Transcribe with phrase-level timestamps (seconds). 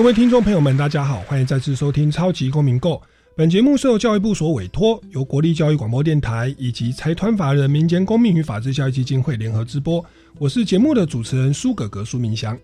[0.00, 2.94] 各位听众朋友们，大家好，欢迎再次收听《超级公民购》。
[3.36, 10.02] 本节目是由教育部所委托，由国立教育广播电台以及财团法人民间公民与法治教育基金会联合直播。
[10.38, 12.58] 我是节目的主持人苏格格苏明祥。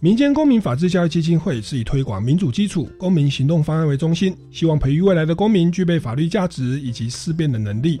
[0.00, 8.00] 民间公民法治教育基金会是以推广民主基础、公民行动方案为中心，希望培育未来的公民具备法律价值以及思辨的能力。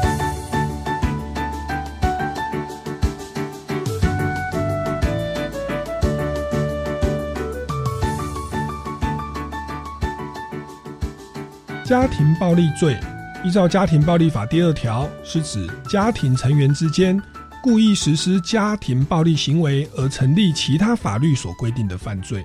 [11.91, 12.97] 家庭暴力罪，
[13.43, 17.21] 依照《家庭暴力法》第二条，是指家庭成员之间
[17.61, 22.41] 故意实施家庭暴力行为而成立其他法律所规定的犯罪。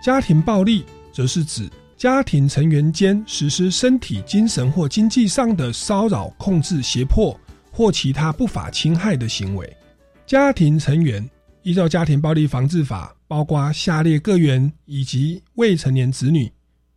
[0.00, 7.36] 家庭暴力则是指家庭成员间实施身体、精神或经济上的骚扰、控制、胁迫
[7.72, 9.76] 或其他不法侵害的行为。
[10.24, 11.28] 家庭成员
[11.62, 16.48] 依照《家庭暴力防治法》，包括下列各员以及未成年子女：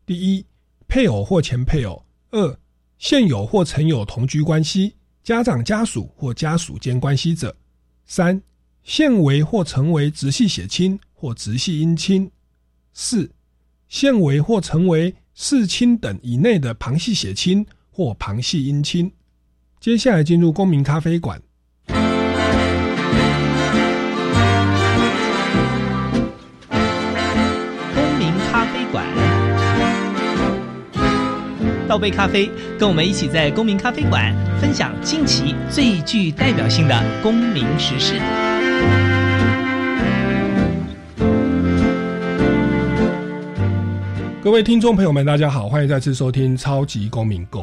[0.05, 0.45] 第一。
[0.87, 2.59] 配偶或前配偶；二、
[2.97, 7.49] 现有或曾有同居关系、家长家属或家属间关系者；
[8.05, 8.41] 三、
[8.83, 12.29] 现为或成为直系血亲或直系姻亲；
[12.93, 13.31] 四、
[13.87, 19.11] 现为或成为世亲等以内的旁系血亲或旁系姻亲。
[19.79, 21.41] 接下来进入公民咖啡馆。
[31.87, 38.19] 倒杯咖啡，跟我们一起在公民咖啡馆分享近期最具代表性的公民时事。
[44.43, 47.61] 各位听众朋友们，大家好，欢迎再次收听《超级公民购》。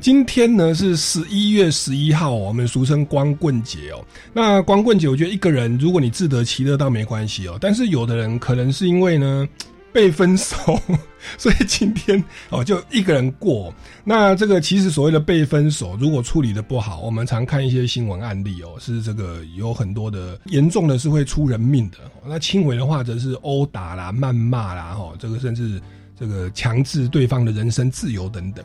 [0.00, 4.04] 今天呢是十一月十一号，我们俗称光棍节哦。
[4.32, 9.48] 那光棍节，我觉得一个人如果你自得其乐倒没关系哦，但是有的人可能是因为呢。
[9.92, 10.56] 被分手，
[11.36, 13.72] 所以今天哦就一个人过。
[14.04, 21.98] 那这个其实所谓的被分手，如果处理的不好，我们常看一些新闻案例哦，是这个有很多的严重的是会出人命的。
[22.26, 25.80] 那轻微的话则是殴打啦、谩骂啦，哈，这个甚至
[26.18, 28.64] 这个强制对方的人身自由等等。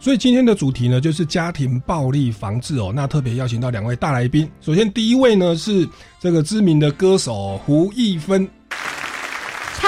[0.00, 2.92] 所以今天的主题呢，就是家庭暴力防治哦。
[2.92, 5.88] 那特别邀请到两位大来宾，首先第一位呢是
[6.18, 8.48] 这个知名的歌手胡一芬。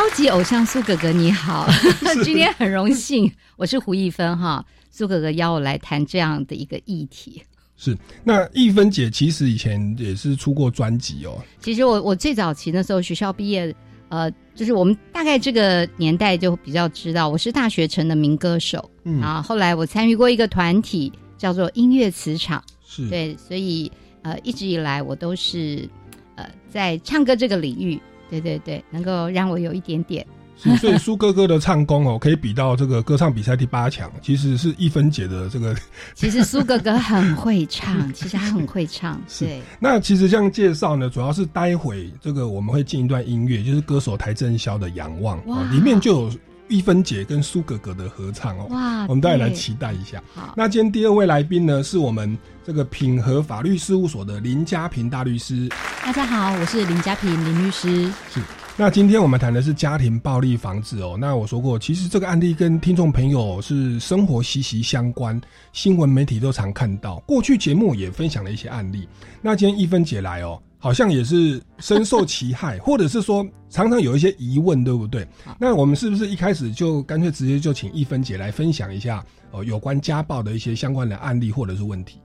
[0.04, 1.66] 超级偶像苏哥哥你好，
[2.22, 7.42] 今天很荣幸，我是胡一芬哈，苏哥哥邀我来谈这样的一个议题。
[7.74, 11.42] 是，那一芬姐其实以前也是出过专辑哦。
[11.58, 13.74] 其实我我最早期那时候学校毕业，
[14.10, 19.40] 呃，就是我们大概这个年代就比较知道，我是大学城的民歌手嗯啊。
[19.40, 23.90] 后来我参与过一个团体叫做音乐磁场，是对，所以
[24.20, 25.88] 呃一直以来我都是
[26.34, 27.98] 呃在唱歌这个领域。
[28.40, 30.26] 对对对，能够让我有一点点。
[30.56, 34.10] 所以苏哥哥的唱功哦，可以比到这个歌唱比赛第八强。
[34.22, 35.74] 其实是一分姐的这个。
[36.14, 39.20] 其实苏哥哥很会唱，其实他很会唱。
[39.40, 39.60] 对。
[39.80, 45.40] 那其实这样介绍呢，主要是待会这个我们会进一段音乐，就是歌手邰正宵的《仰望》，
[45.70, 46.32] 里面就有
[46.68, 48.66] 一分姐跟苏哥哥的合唱哦。
[48.70, 49.06] 哇！
[49.08, 50.22] 我们大家来期待一下。
[50.34, 50.54] 好。
[50.56, 55.68] 那今天第二位来宾呢，是我们这个品和法律事务所的林家平大律师。
[56.02, 58.10] 大家好，我是林家平林律师。
[58.30, 58.40] 是，
[58.76, 61.16] 那今天我们谈的是家庭暴力防治哦。
[61.20, 65.38] 那我说过，其实这个案例跟听众朋友是生活息息相关，
[65.72, 67.16] 新闻媒体都常看到。
[67.26, 69.06] 过去节目也分享了一些案例。
[69.42, 75.26] 那今天一分姐来哦，好像也是深受其害，或者是说常常有一些疑问，对不对？
[75.58, 82.20] 那我们是不是一开始就干脆直接就请一分姐来分享一下哦，有关家暴的一些相关的案例或者是问题？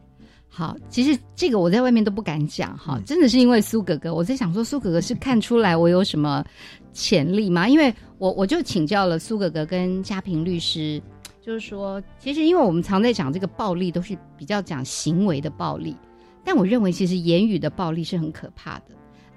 [0.49, 6.43] 好，其实这个我在外面都不敢讲哈，真的是因为苏哥哥，我在想说苏哥哥是看出来我有什么
[6.91, 7.65] 潜力吗？
[7.65, 11.01] 因为我我就请教了苏哥哥跟嘉平律师，
[11.41, 15.95] 就是说，其实因为我们常在讲这个暴力，都是比较讲行为的暴力，
[16.49, 18.85] 但我认为其实言语的暴力是很可怕的。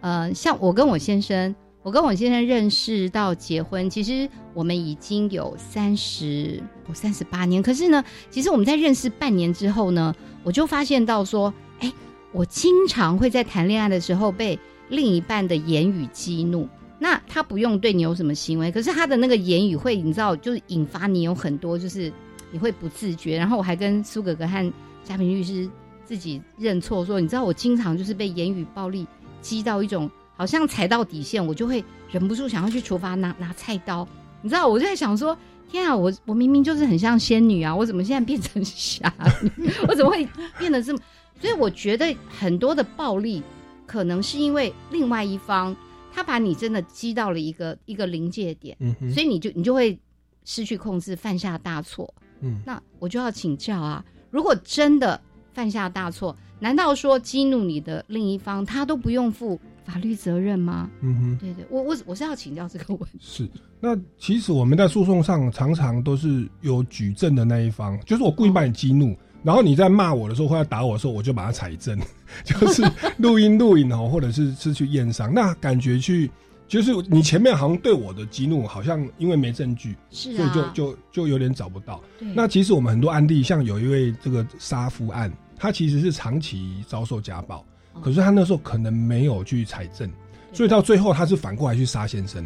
[0.00, 7.62] 呃，像我跟我先生，我跟我先生认识到结婚，其实我们已经有三十，我三十八年。
[7.62, 11.92] 可是呢，其实我们在认识半年之后呢，我就发现到说，哎，
[12.32, 16.66] 我经常会在谈恋爱的时候被另一半的言语激怒。
[16.98, 22.10] 那他不用对你有什么行为，可是他的那个言语会，你知道，就是引发你有很多，就是
[22.50, 23.36] 你会不自觉。
[23.36, 24.72] 然后我还跟苏哥哥和
[25.04, 25.68] 嘉平律师
[26.04, 29.06] 自己认错，说，你知道，我经常就是被言语暴力
[29.40, 34.06] 激到一种，好像踩到底线，我就会忍不住想要去厨房，拿拿菜刀。
[34.42, 35.36] 你知道，我就在想说，
[35.70, 39.12] 天啊，我我明明就是很像仙女啊，我怎么现在变成侠
[39.56, 39.70] 女？
[39.88, 40.28] 我怎么会
[40.58, 41.00] 变得这么？
[41.40, 43.42] 所以我觉得很多的暴力，
[43.86, 45.74] 可能是因为另外一方。
[46.14, 48.76] 他把你真的击到了一个一个临界点，
[49.14, 49.98] 所以你就你就会
[50.44, 52.12] 失去控制，犯下大错。
[52.40, 55.18] 嗯，那我就要请教啊，如果真的
[55.52, 60.88] 犯下大错，难道说激怒你的另一方，他都不用负法律责任吗？
[61.00, 63.18] 嗯哼，对对，我我我是要请教这个问题。
[63.20, 63.48] 是，
[63.80, 69.16] 那其实我们在诉讼上常常都是有举证的那一方，就是我故意把你激怒。
[69.42, 71.98] 然后你在骂我的时候或者打我的时候，我就把它采证，
[72.44, 72.80] 就是
[73.18, 75.34] 录音录影哦，或者是是去验伤。
[75.34, 76.30] 那感觉去
[76.68, 82.00] 就是你前面好像对我的激怒，好像因为没证据，是所以就就就有点找不到。
[82.36, 85.28] 那其实我们很多案例，像有一位这个杀夫案，
[85.62, 87.64] 他其实是长期遭受家暴，
[88.02, 90.10] 可是他那时候可能没有去采证，
[90.52, 92.44] 所以到最后他是反过来去杀先生。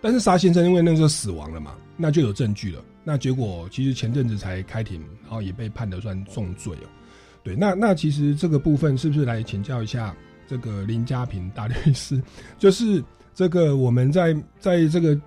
[0.00, 2.82] 但是杀先生因为那时候死亡了嘛，那就有证据了。
[3.04, 6.88] 那结果其实前阵子才开庭，然后也被判的算重罪哦。
[7.42, 10.16] 对，那那其实这个部分是不是来请教一下
[10.48, 12.18] 这个林家平大律师？
[12.58, 15.20] 就是这个我们在在这个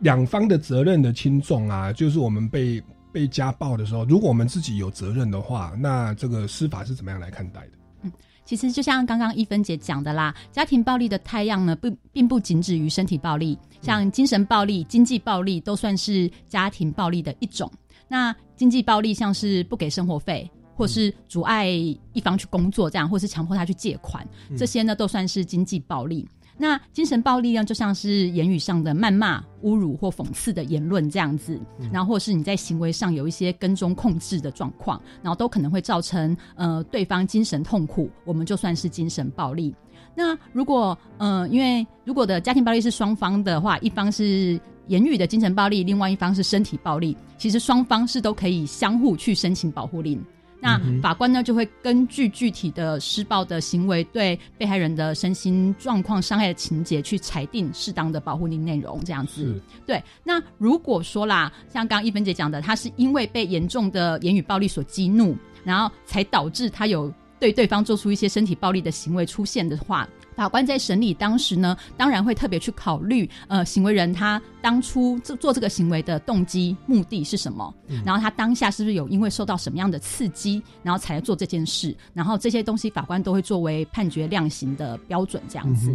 [0.00, 2.82] 两方的责任的轻重啊，就是我们被
[3.14, 7.70] 被家暴的时候，如果我们自己有责任的话，那这个司法是怎么样来看待的？
[8.02, 8.12] 嗯。
[8.44, 17.70] 其实就像刚刚一芬姐讲的啦，家庭暴力的太阳呢，并并不仅止于身体暴力，像精神暴力、经济暴力都算是家庭暴力的一种。
[18.08, 24.26] 那经济暴力像是不给生活费，或是阻碍一方去工作这样，或是强迫他去借款，
[24.58, 26.28] 这些呢都算是经济暴力。
[26.56, 31.60] 那精神暴力呢，就像是言语上的谩骂、侮辱或讽刺的言论这样子，
[31.92, 39.74] 然后或是你在行为上有一些跟踪控制的状况，然后都可能会造成呃对方精神痛苦，我们就算是精神暴力。
[40.14, 50.24] 那如果呃，因为如果的家庭暴力是双方的话，一方是言语的精神暴力，另外一方是身体暴力，其实双方是都可以相互去申请保护令。
[50.64, 58.98] 那法官呢，就会根据具体的施暴的行为，对被害人的身心状况伤害的情节，去裁定适当的保护令内容。
[59.04, 60.02] 这样子，对。
[60.24, 67.12] 那如果说啦，像刚刚一芬姐讲的，她是因为被严重的言语暴力所激怒，然后才导致她有
[67.44, 70.08] 对对方做出一些身体暴力的行为出现的话。
[70.34, 85.94] 法官在审理当时呢，当然会特别去考虑，呃，行为人他当初做做这个行为的动机、目的是什么，然后他当下是不是有因为受到什么样的刺激，然后才做这件事，然后这些东西法官都会作为判决量刑的标准，这样子。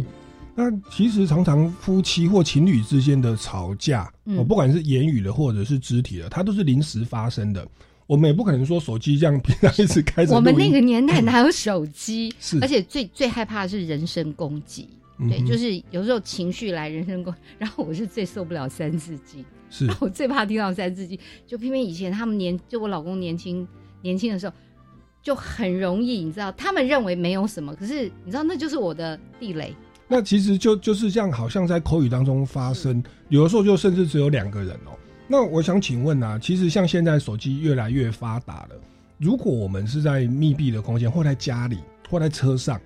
[0.54, 7.66] 那其实常常夫妻或情侣之间的吵架，哦，不管是言语的或者是肢体的，它都是临时发生的。
[8.10, 10.34] 我们也不可能说手机这样平常一直开着。
[10.34, 12.34] 我们那个年代哪有手机？
[12.40, 14.88] 是，而且最最害怕的是人身攻击。
[15.28, 19.44] 对，就是有时候情绪来人身攻，然后我是最受不了三字经。
[19.70, 21.16] 是，我最怕听到三字经。
[21.46, 23.64] 就偏偏以前他们年，就我老公年轻
[24.02, 24.52] 年轻的时候，
[25.22, 29.72] 就很容易，你知道，他们认为没有什么，可是你知道，那就是我的地雷。
[30.08, 34.98] 那其实就就是这样，好像在口语当中发生，有的时候就甚至只有两个人哦。
[35.32, 38.70] 那我想请问啊，其实像现在手机越来越发达了，
[39.16, 41.78] 如果我们是在密闭的空间，或在家里，
[42.10, 42.80] 或在车上，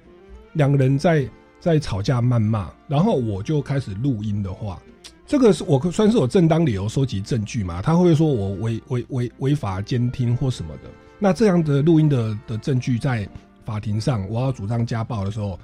[0.52, 1.26] 两个人在
[1.58, 4.78] 在吵架谩骂，然后我就开始录音的话，
[5.26, 7.80] 这个是我算是有正当理由收集证据嘛？
[7.80, 10.90] 他会说我违违违违法监听或什么的？
[11.18, 13.26] 那这样的录音的的证据在
[13.64, 15.58] 法庭上，我要主张家暴的时候，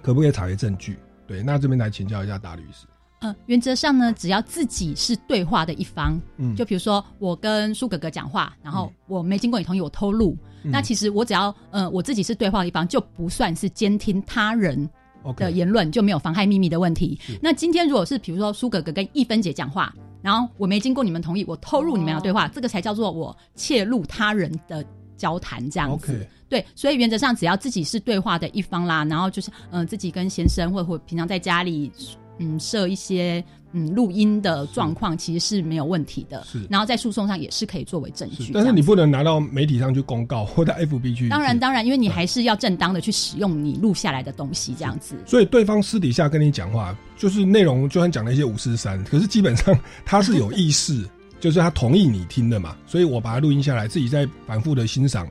[0.00, 0.96] 可不可以查为证据？
[1.26, 2.86] 对，那这边来请教一下大律师。
[3.20, 14.88] 嗯，原则上呢，只要自己是对话的一方，嗯，就比如说我跟苏哥哥讲话，然后我没经过你同意，我偷录，那其实我只要呃我自己是对话的一方，就不算是监听他人
[15.36, 17.18] 的言论，就没有妨害秘密的问题。
[17.40, 24.84] 那今天如果是比如说苏哥哥跟一芬姐讲话，然后我没经过你们同意，我偷录你们的对话，这个才叫做我窃录他人的
[25.16, 26.28] 交谈这样子。
[26.50, 31.90] 对，所以原则上只要自己是对话的一方啦，然后就是嗯自己跟先生或者或平常在家里。
[32.38, 36.42] 嗯设一些嗯录音的状况，其实是没有问题的。
[36.44, 38.52] 是，然后在诉讼上也是可以作为证据。
[38.52, 41.28] 但是你不能拿到媒体上去公告，或者 FB 去。
[41.28, 45.14] 当然，当然，因为你还是要正当的去使用你录下来的东西，这样子。
[45.26, 51.08] 所以对方私底下跟你讲话，就是内容就算讲了一些五四三，可是基本上他是有意识，
[51.40, 52.76] 就是他同意你听的嘛。
[52.86, 55.28] 所以我把它录音下来，自己在反复的欣赏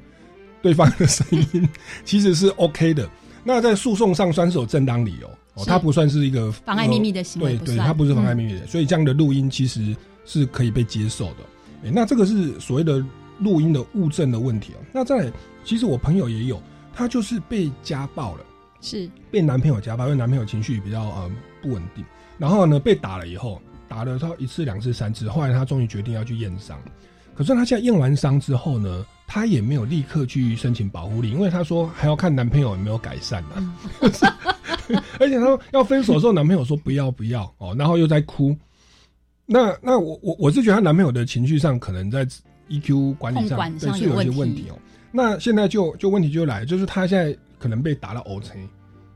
[0.62, 1.68] 对方的声音，
[2.04, 3.08] 其实是 OK 的。
[3.44, 5.30] 那在诉讼上算是有正当理由。
[5.56, 9.96] 哦，它不算是一个妨碍秘密的行为，对对，它不是妨碍秘密的，所以这样的录音其实
[10.26, 11.38] 是可以被接受的。
[11.86, 13.04] 哎，那这个是所谓的
[13.40, 14.78] 录音的物证的问题哦。
[14.94, 15.32] 那在
[15.64, 16.62] 其实我朋友也有，
[16.94, 18.44] 他就是被家暴了，
[18.82, 21.32] 是被男朋友家暴，因为男朋友情绪比较呃
[21.62, 22.04] 不稳定，
[22.38, 26.78] 然后呢被打了以后，打了他一次、两次、三次，后来他终于决定要去验伤。
[27.34, 33.76] 可是他现在验完伤之后呢，他也没有立刻去申请保护令，因为他说还要看男朋友有没有改善呢。
[35.20, 38.56] 而且他要分手的时候，男朋友说不要不要哦，然后又在哭。
[39.46, 42.26] 那那我我我是觉得她男朋友的情绪上可能在
[42.70, 44.80] EQ 管理上对是有一些问题哦。
[45.12, 48.68] 那现在就就问题就来，就是她现在可能被打了 O C，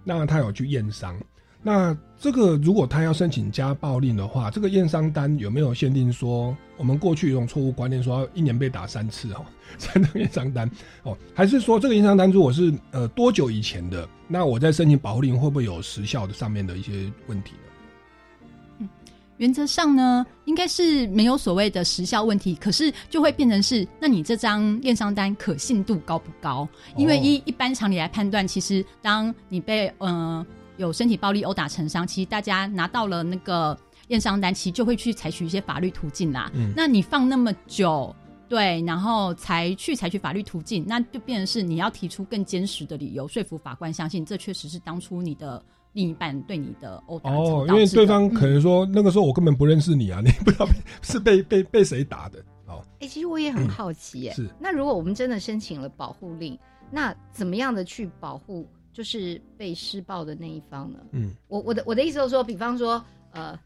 [0.03, 1.19] 那她有去验伤。
[1.61, 9.45] 那这个如果他要申请家暴令的话，这个验伤单有没有限定说我们过去有种错误观念，说要一年被打三次哦，
[9.77, 10.69] 才 能验伤单
[11.03, 11.17] 哦？
[11.33, 18.39] 还是说这个验伤单如果是呃多久以前的，那我在申请保护令会不会有时效的上面的一些问题呢？
[18.79, 18.89] 嗯，
[19.35, 26.65] 原则上呢，应该是没有所谓的时效问题，可是就会变成是，那你这张验伤单可信度高不高？
[26.95, 30.45] 因为一一般常理来判断，其实当你被嗯。
[30.79, 36.49] 有身体暴力殴打成伤，其实大家拿到了那个验伤单，其实就会去采取一些法律途径啦。
[36.55, 38.15] 嗯，那你放那么久，
[38.47, 47.29] 对，然后才去采取法律途径，那就变成是你要提出更坚实的理由，说服法官相信这确实是当初你的另一半对你的殴打。
[47.29, 50.65] 哦，因为对方可能说那个时候我根本不认识你啊，你不知道
[51.01, 52.39] 是被被被谁打的。
[52.67, 56.57] 哦，哎，其实我也很好奇，哎，是那如果我们真的申请了保护令，
[56.89, 58.65] 那怎么样的去保护？
[58.99, 60.99] 就是被施暴的那一方呢？
[61.11, 63.01] 嗯，我我的我的意思就是说，比方说，
[63.31, 63.57] 呃，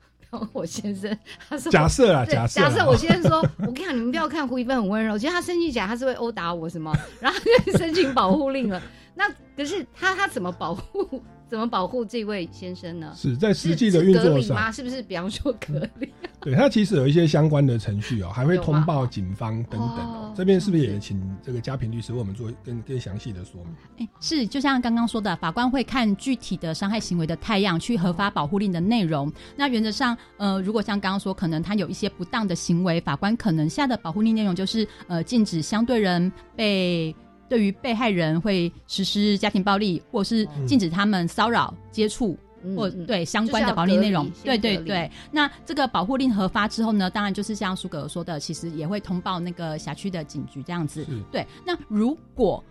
[0.54, 1.18] 我先生
[1.50, 8.80] 他说假设啊，假设假设我先生说， 我跟你讲，你们不要看胡一芬很温柔，其实他生气起来他是会殴打我什么，然后就 申请保护令了。
[9.16, 11.20] 那可是他他怎么保护？
[11.54, 13.14] 怎么保护这位先生呢？
[13.16, 15.04] 是在实际的运作上，是不是？
[15.04, 20.34] 比方说隔离，对他其实有一些相关的程序哦，还会通报警方等等哦。
[20.36, 23.76] 这边是不是也请这个嘉平律师为我们做更更详细的说明？
[24.00, 29.32] 哎，是，就像刚刚说的，法官会看具体的伤害行为的太阳去核发保护令的内容。
[29.56, 37.16] 那原则上，呃，如果像刚刚说，可能他有一些不当的行为，法官可能下的保护令内容就是呃，禁止相对人被。
[37.50, 42.38] 对于被害人会实施家庭暴力，或是禁止他们骚扰、接触，
[42.76, 44.30] 或对相关的保护内容。
[44.44, 51.06] 对对对，那这个保护令核发之后呢，当然就是像苏格说的，其实也会通报那个辖区的警局这样子。
[51.32, 52.64] 对，那如果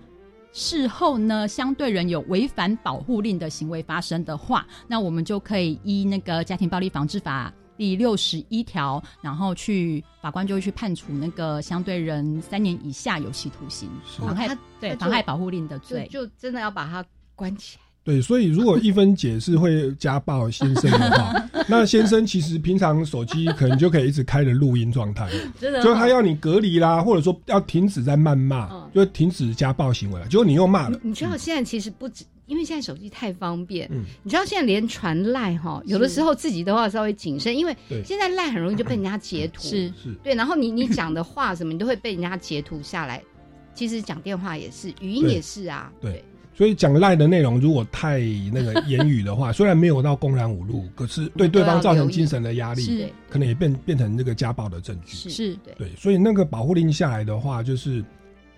[0.52, 7.52] 事后呢，相对人有违反保护令的行为发生的话，那我们就可以依那个家庭暴力防治法。
[7.76, 13.88] 第六十一条，然后去法官就会去判处那个相对人三年以下有期徒刑，
[14.18, 17.82] 妨害对妨害保护令的罪，就真的要把他关起来。
[18.04, 30.26] 对，所以如果一分姐是会家暴先生的话， 那先生其实平常手机可能就可以一直开着录音状态，真的，就他要你隔离啦，或者说要停止在谩骂，就停止家暴行为了。
[30.26, 32.24] 结果你又骂了，你知道现在其实不止。
[32.52, 39.88] 因为现在手机太方便，嗯，你知道现在连传赖哈，有的时候自己都要稍微谨慎，因为现在赖很容易就被人家截图，是。
[39.88, 43.22] 是，对，然后你你讲的话什么，你都会被人家截图下来。
[43.74, 46.22] 其实讲电话也是，语音也是啊，对。
[46.54, 48.20] 所以讲赖的内容如果太
[48.52, 55.30] 那个言语的话， 虽然没有到公然侮辱，可是对对方造成精神的压力，可能也变变成这个家暴的证据。
[55.30, 58.04] 是，对，所以那个保护令下来的话，就是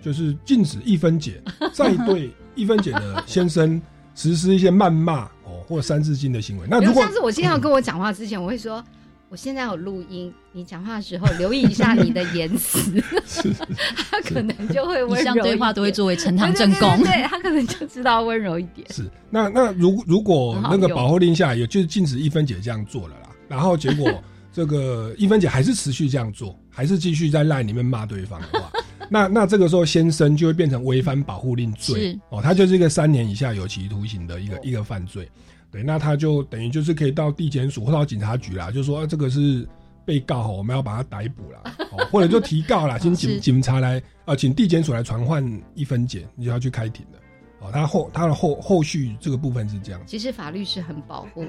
[0.05, 1.43] 就是禁止一分解，
[1.73, 3.81] 再对一分解的先生。
[4.17, 6.69] 实施一些谩骂哦，或三字经的行为。
[6.71, 8.81] 那如果上次我先要跟我讲话之前，我会说，
[9.29, 13.03] 我现在有录音，你讲话的时候留意一下你的言辞，
[14.09, 15.43] 他可能就会温柔。
[15.43, 18.87] 对话都会作为呈堂证供，对他可能就知道温柔一点。
[18.93, 28.71] 是那那如如果那个保护令下也就是禁止一分姐这样做了啦，然后结果这个一分姐还是持续这样做，还是继续在赖里面骂对方的话。
[29.09, 35.29] 那那这个时候，先生就会变成违反保护令罪哦，他就是一个三年以下有期徒刑的一个一个犯罪。
[35.71, 39.67] 对，那他就等于就是可以到地检署或到警察局啦，就说这个是
[40.05, 41.63] 被告，我们要把他逮捕了，
[42.13, 45.45] 或者就提告啦，请警警察来啊，请地检署来传唤
[45.75, 47.19] 一分检，你就要去开庭的。
[47.61, 50.01] 哦，他后他的后后续这个部分是这样。
[50.07, 51.45] 其实法律是很保护。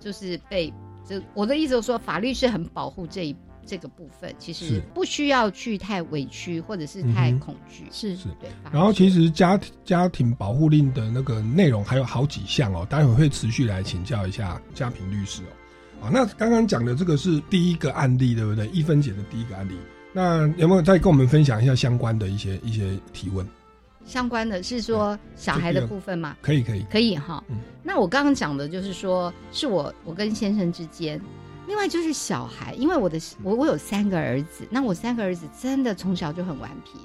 [0.00, 0.74] 就是被
[1.08, 7.84] 这我的意思就是说，法律是很保护这一这个部分，其实不需要去太委屈或者是太恐惧。
[7.90, 16.06] 是是对，然后其是实家家庭保护令的那个内容还有好几项哦，待会会持续来请教一下家平律师哦。
[16.06, 18.66] 啊，那刚刚讲的这个是第一个案例，对不对？
[18.68, 19.74] 一分姐的第一个案例，
[20.12, 23.46] 那有没有再跟我们分享一下相关的一些一些提问？
[24.04, 27.42] 相关的是说小孩的部分嘛，可以，可以，可以哈。
[27.48, 31.20] 嗯那我刚刚讲的就是说，是我我跟先生之间，
[31.66, 36.98] 另外就是小孩，因为我的我我有三个儿子，那我三个儿子真的从小就很顽皮。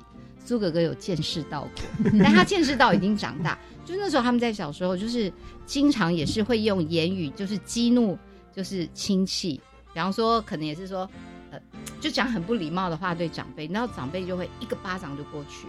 [0.43, 3.57] 苏哥哥有见识到过， 但他见识到已经长大。
[3.85, 5.31] 就那时候他们在小时候，就是
[5.65, 8.17] 经常也是会用言语，就是激怒，
[8.55, 9.59] 就是亲戚。
[9.93, 11.09] 比方说，可能也是说，
[11.51, 11.59] 呃，
[11.99, 15.67] 就讲很不礼貌的话对长辈，然后长辈就会一个巴掌就过去。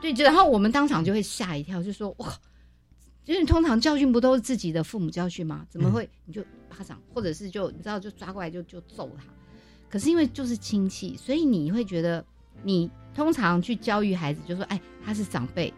[0.00, 2.32] 对，就然后我们当场就会吓一跳，就说哇，
[3.34, 5.64] 就是通常教训不都是自己的父母教训吗？
[5.70, 9.24] 怎么会你就巴掌，或者是就你知道就抓过来就就揍他？
[9.88, 12.24] 可是因为就是亲戚，所以你会觉得
[12.62, 15.72] 你通常去教育孩子，就说哎他是长辈，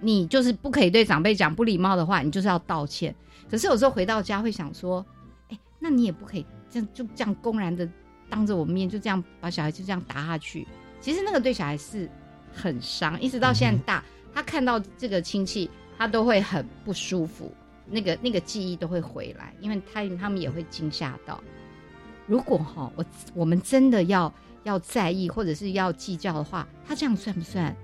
[0.00, 3.14] 你就是不可以对长辈讲不礼貌的话，你就是要道歉。
[3.50, 5.04] 可是有时候回到家会想说，
[5.48, 7.86] 哎，那你也不可以这样就这样公然的
[8.30, 10.66] 当着我面就这样把小孩就这样打下去。
[11.00, 12.10] 其实那个对小孩是
[12.52, 17.52] 很伤，一直到现在大，他看到这个亲戚，他都会很不舒服，
[17.90, 21.38] 那个那个记忆都会回来，因为他他们也会惊吓到。
[22.26, 27.74] 如果哈，我我们真的要要在意或者是要计较的话，他这样算不算？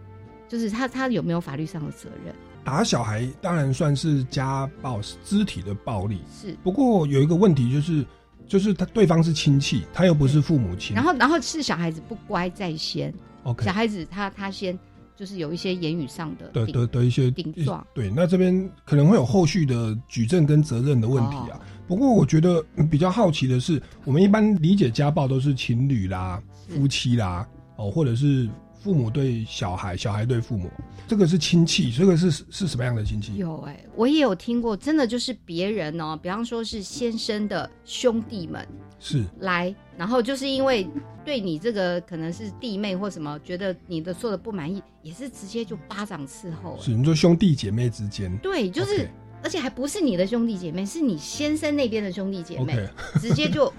[0.48, 2.34] 就是他他有没有法律上的责任？
[2.62, 6.20] 打小孩当然算是家暴，是肢体的暴力。
[6.30, 6.56] 是。
[6.62, 8.06] 不过有一个问题就是，
[8.46, 10.94] 就是他对方是亲戚，他又不是父母亲。
[10.94, 14.78] 然后然后是小孩子不乖在先，OK，小孩子他他先
[15.16, 21.60] 就是有一些言语上的的顶的的一些顶撞对，那这边可能会有后续的举证跟责任的问题啊。
[21.86, 28.48] 不过我觉得嗯比较好奇的是，我们一般理解家暴都是情侣啦、夫妻啦，哦，或者是
[28.80, 30.70] 父母对小孩、小孩对父母，
[31.06, 33.36] 这个是亲戚，这个是是什么样的亲戚？
[33.36, 38.66] 有哎、我也有听过，真的就是别人哦，比方说是先生的兄弟们
[39.04, 39.22] 是。
[39.40, 40.88] 来，然后就是因为
[41.26, 49.06] 对你这个可能是弟妹或什么，觉得你的做的不满意，也是直接就巴掌伺候、是，你说兄弟姐妹之间，对，就是
[49.42, 52.88] 而且还不是你的兄弟姐妹，是你先生那边的兄弟姐妹
[53.20, 53.70] 直接就，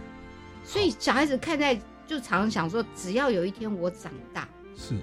[0.64, 4.94] 所以小孩子看在就常常想说，只要有一天我长大，是，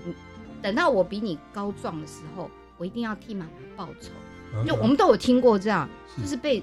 [0.63, 4.11] 等到我比你高壮的时候，我一定要替妈妈报仇。
[4.55, 4.65] 嗯。
[4.65, 6.23] 就我们都有听过这样，是。
[6.23, 6.63] 就是被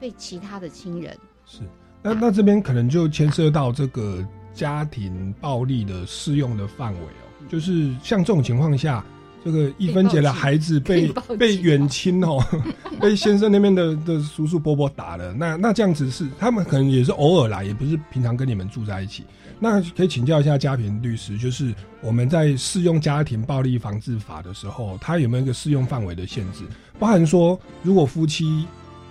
[0.00, 1.60] 被其他的亲人，是，
[2.02, 9.04] 那那这边可能就牵涉到这个家庭暴力的适用的范围哦，就是像这种情况下，
[9.44, 11.08] 这个一分姐的孩子被
[11.38, 12.42] 被远亲哦，
[13.00, 19.24] 被先生那边的的叔叔伯伯打了，那那这样子是他们可能也是偶尔来，也不是平常跟你们住在一起。
[19.60, 26.62] 那可以请教一下家平律师，就是我们在适用家庭暴力防治法的时候，它有没有一个适用范围的限制？
[26.96, 28.64] 包含说，如果夫妻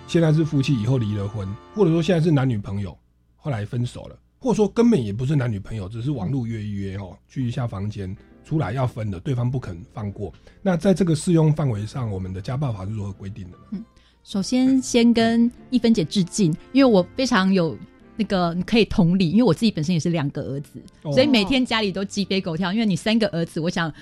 [0.08, 2.96] 现在是夫妻，以后离了婚，或者说现在是男女朋友，
[3.36, 10.32] 后来分手了，或者说根本也不是男女朋友，只是网络约一约哦，去一下房间，出来要分的，对方不肯放过。
[10.62, 13.84] 那在这个适用范围上，我们的家暴法是如何规定的呢？
[14.24, 17.76] 首先先跟一分姐致敬，因为我非常有
[18.16, 22.72] 那个可以同理，因为我自己本身也是两个儿子，哦所以每天家里都鸡飞狗跳。
[22.72, 23.92] 因为你三个儿子，我想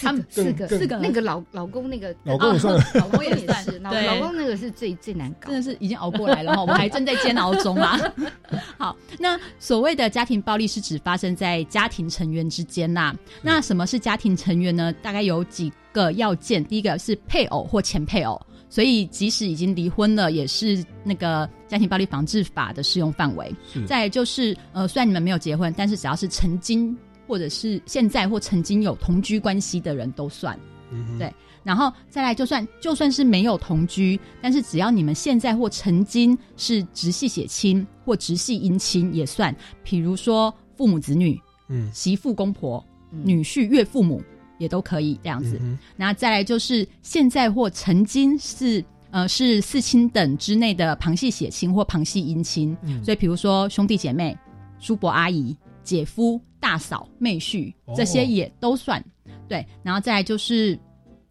[0.00, 5.56] 他们四个四个那个老老公那个老公也算老公也算是，老对老公那个是最最难搞真。
[5.56, 7.98] 的是已经熬过来了哈，我还正在煎熬中啊。
[8.76, 13.14] 好，那所谓的家庭暴力是指发生在家庭成员之间啦。
[13.42, 14.92] 那什么是家庭成员呢？
[15.02, 23.52] 大概有几个要件，第一个是配偶或前配偶，所以即使已经离婚了，也是那个家庭暴力防治法的适用范围。
[23.72, 26.96] 是再来就是呃，虽然你们没有结婚，但是只要是曾经
[27.28, 30.58] 或者是现在或曾经有同居关系的人都算。
[30.90, 39.54] 嗯对然后再来，就算就算是没有同居，但是只要你们现在或曾经是直系血亲或直系姻亲也算。
[39.84, 41.38] 比如说父母子女、
[41.68, 44.22] 嗯媳妇公婆、嗯女婿岳父母
[44.58, 45.58] 也都可以这样子。
[45.60, 54.34] 嗯那再来就是现在或曾经是呃是四亲等之内的旁系血亲或旁系姻亲，嗯所以比如说兄弟姐妹、
[54.78, 55.54] 叔伯阿姨、
[55.88, 57.94] 姐夫、大嫂、妹婿哦。
[57.96, 59.02] 这些也都算。
[59.48, 60.78] 对，然后再来就是。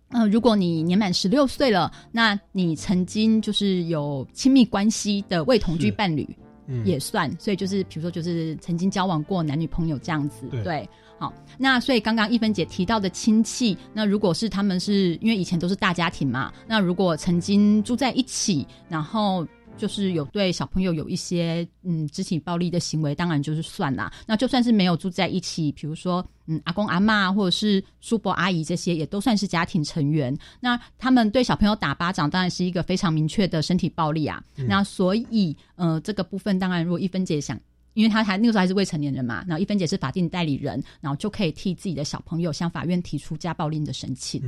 [0.10, 6.26] 呃，如果你年满十六岁了，那你曾经就是有亲密关系的未同居伴侣
[6.66, 6.82] 嗯。
[6.86, 10.88] 也算，所以就是比如说就是曾经交往过男女朋友这样子，对
[11.20, 19.46] 好，那所以刚刚一芬姐提到的亲戚，那如果是他们是因为以前都是大家庭嘛，那如果曾经住在一起，然后
[19.78, 24.12] 就是有对小朋友有一些嗯肢体暴力的行为，当然就是算啦。
[24.26, 30.36] 那就算是没有住在一起，比如说嗯阿公阿妈或者是叔伯阿姨这些，也都算是家庭成员。
[30.60, 34.44] 那他们对小朋友打巴掌，当然是一个非常明确的身体暴力啊。
[34.56, 37.60] 那所以呃这个部分，当然如果一分姐想，
[37.94, 44.42] 因为他还那个时候还是未成年人嘛，然后一分姐是法定代理人，然后就可以替自己的小朋友向法院提出家暴令的申请。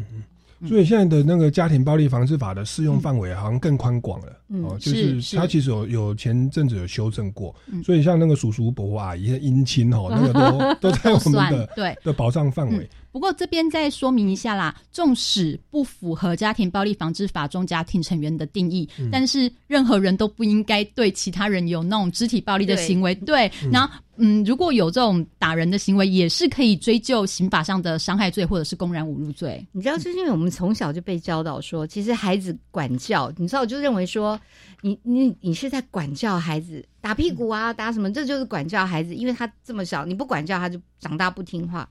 [0.67, 4.27] 所以现在的那个家庭暴力防治法的适用范围好像更宽广了
[4.63, 11.97] 哦，就是它其实有有前阵子有修正过，所以像那个叔叔伯伯阿姨、姻亲哦，那个都 都在我们的对。
[12.03, 12.89] 的保障范围。
[13.11, 23.15] 不过这边再说明一下啦，纵使不符合家庭暴力防治法中家庭成员的定义，但是任何人都不应该对其他人有那种肢体暴力的行为。
[23.15, 29.65] 对，然后嗯，如果有这种打人的行为，也是可以追究刑法上的伤害罪或者是公然侮辱罪。
[29.71, 34.39] 你知道，就是因为我们从小就被教导说，其实孩子管教，你知道，我就认为说，
[34.81, 41.89] 你你你是在管教孩子，打屁股啊，打什么，这就是管教孩子，因为他这么小，你不管教他就长大不听话。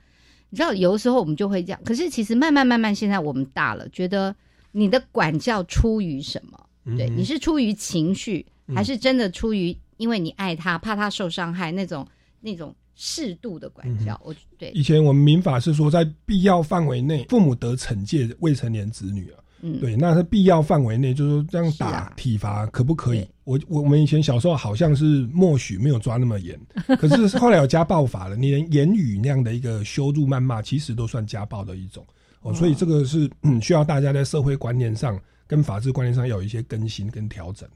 [0.50, 1.80] 你知道，有的时候我们就会这样。
[1.84, 4.34] 可是其实慢慢慢慢，现在我们大了，觉得
[4.72, 6.58] 你的管教出于什么？
[6.96, 12.06] 对，你是出于情绪，还是真的出于因为你爱他，怕他受伤害那种
[12.40, 14.18] 那种适度的管教？
[14.24, 14.70] 我对。
[14.70, 19.44] 以前我们民法是说，在必要范围内，父母得惩戒未成年子女啊。
[19.60, 23.26] 嗯，对，那是必要范围内，就是说这样打体罚可不可以？
[23.48, 26.60] 我我我们以前小时候好像是默许没有抓那么严，
[27.00, 32.06] 可是后来有家暴法了，你连言语那样的一个羞辱谩骂，其实都算家暴的一种
[32.42, 37.66] 哦，所以这个是嗯需要大家在社会观念上跟法治观念上有一些更新跟调整。
[37.66, 37.72] 哦，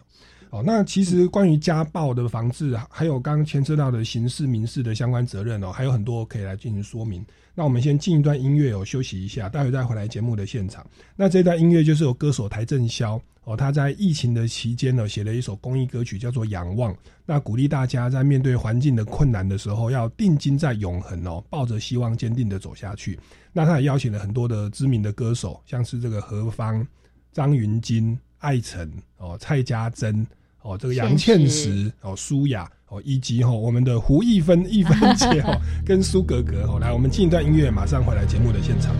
[0.52, 7.24] 哦那其实关于家暴的防治，还有刚刚牵涉到的刑事、民事的相关责任哦，还有很多可以来进行说明。
[7.54, 10.86] 那我们先进一段音乐哦，休息一下，待会再回来节目的现场。
[11.16, 16.92] 那这段音乐就是有歌手台正宵哦，他在疫情的期间呢，写了一首公益歌曲，叫做《仰望》。
[17.24, 23.18] 那鼓励大家在面对环境的困难的时候，要定睛在永恒哦，抱着希望坚定的走下去。
[23.54, 26.86] 那他也邀请了很多的知名的歌手，像是这个何方、
[27.32, 30.26] 张云京、艾辰哦、蔡家珍。
[30.62, 38.94] 哦，这个杨倩石哦，舒雅哦，以及哈我们的胡一芬、一芬姐哦，跟苏格格哦，来，我们进一段音乐，马上回来节目的现场。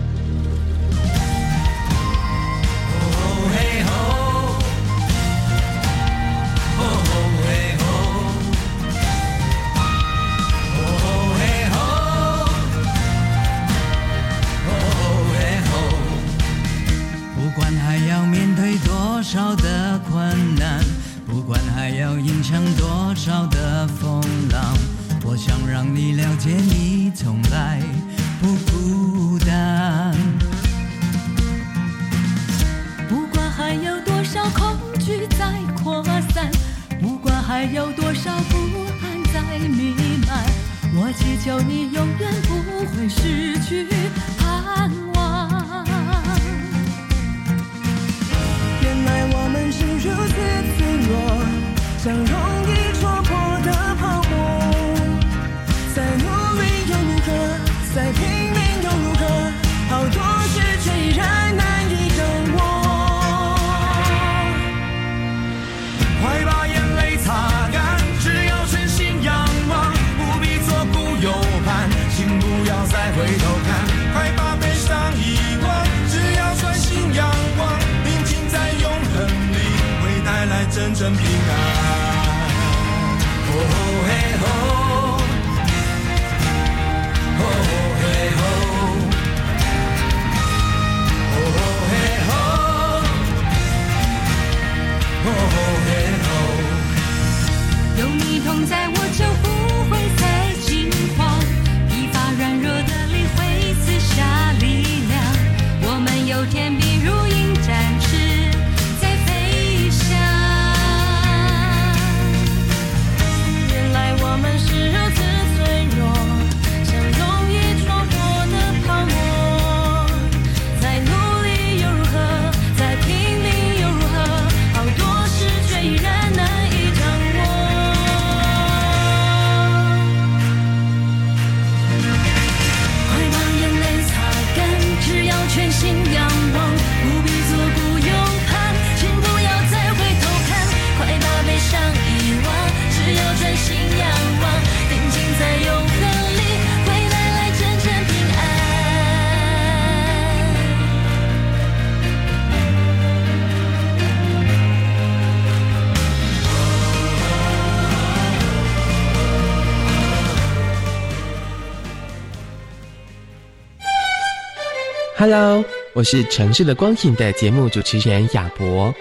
[165.25, 168.93] Hello，我是城市的光影的节目主持人亚博。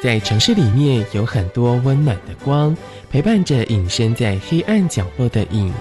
[0.00, 2.76] 在城市里面有很多温暖的光，
[3.10, 5.74] 陪伴着隐身在黑暗角落的影，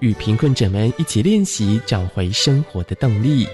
[0.00, 3.46] 与贫困者们一起练习找回生活的动力。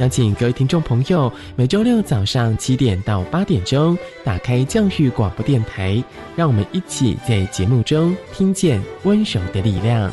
[0.00, 6.02] 邀请各位听众朋友，每周六早上七点到八点钟，打开教育广播电台，
[6.34, 10.12] 让我们一起在节目中听见温柔的力量。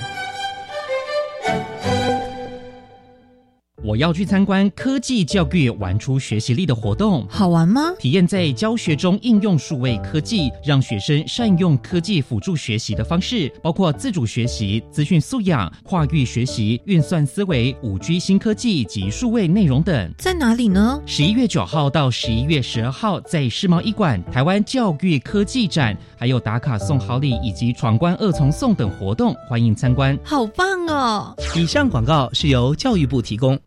[3.89, 7.91] 我要去参观科技教育玩出学习力的活动，好玩吗？
[7.97, 20.13] 体验在教学中应用数位科技，让学生善用科技辅助学习的方式，包括自主学习、资讯素养、跨域学习、运算思维、五 G 新科技及数位内容等。
[20.19, 21.01] 在哪里呢？
[21.07, 30.15] 十一月九号到十一月十二号，在世贸一馆、台湾教育科技展，还有打卡送好礼以及闯关二重送等活动，欢迎参观。
[30.23, 31.35] 好棒哦！
[31.55, 33.59] 以上广告是由教育部提供。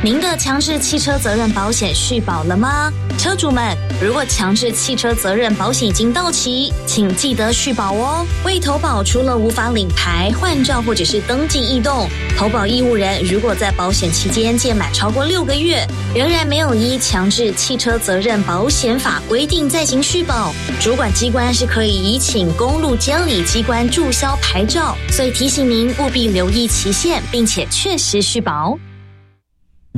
[0.00, 2.88] 您的强制汽车责任保险续保了吗？
[3.18, 8.24] 车主们，如果强制汽车责任保险已经到期，请记得续保哦。
[8.44, 12.08] 未投保，除了无法领牌、换照或者是登记异动，
[12.38, 15.84] 投保义务人如果在保险期间届满超过六个月，
[16.14, 24.96] 仍然没有依强制汽车责任保险法规定再行续保，主管机关是可以移请公路监理机关注销牌照。
[25.10, 28.78] 所以提醒您务必留意期限，并且确实续保。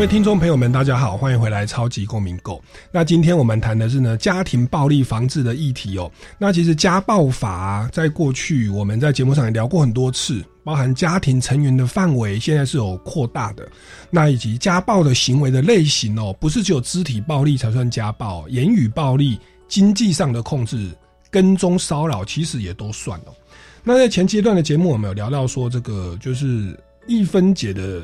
[0.00, 2.54] 各位听众朋友们，大家好，欢迎回来《超级公民购》。
[2.90, 6.10] 那今天我们谈的是呢家庭暴力防治的议题哦。
[6.38, 13.68] 那其实家暴法在过去我们在节目上也聊过很多次，包含家庭成员的范围现在是有扩大的。
[14.08, 20.88] 那以及家暴的行为的类型哦，不是只有肢体暴力才算家暴，言语暴力、经济上的控制、
[21.30, 23.34] 跟踪骚扰，其实也都算哦。
[23.84, 26.74] 那在前阶段的节目，我们有聊到说，这个就是
[27.06, 28.02] 一分解的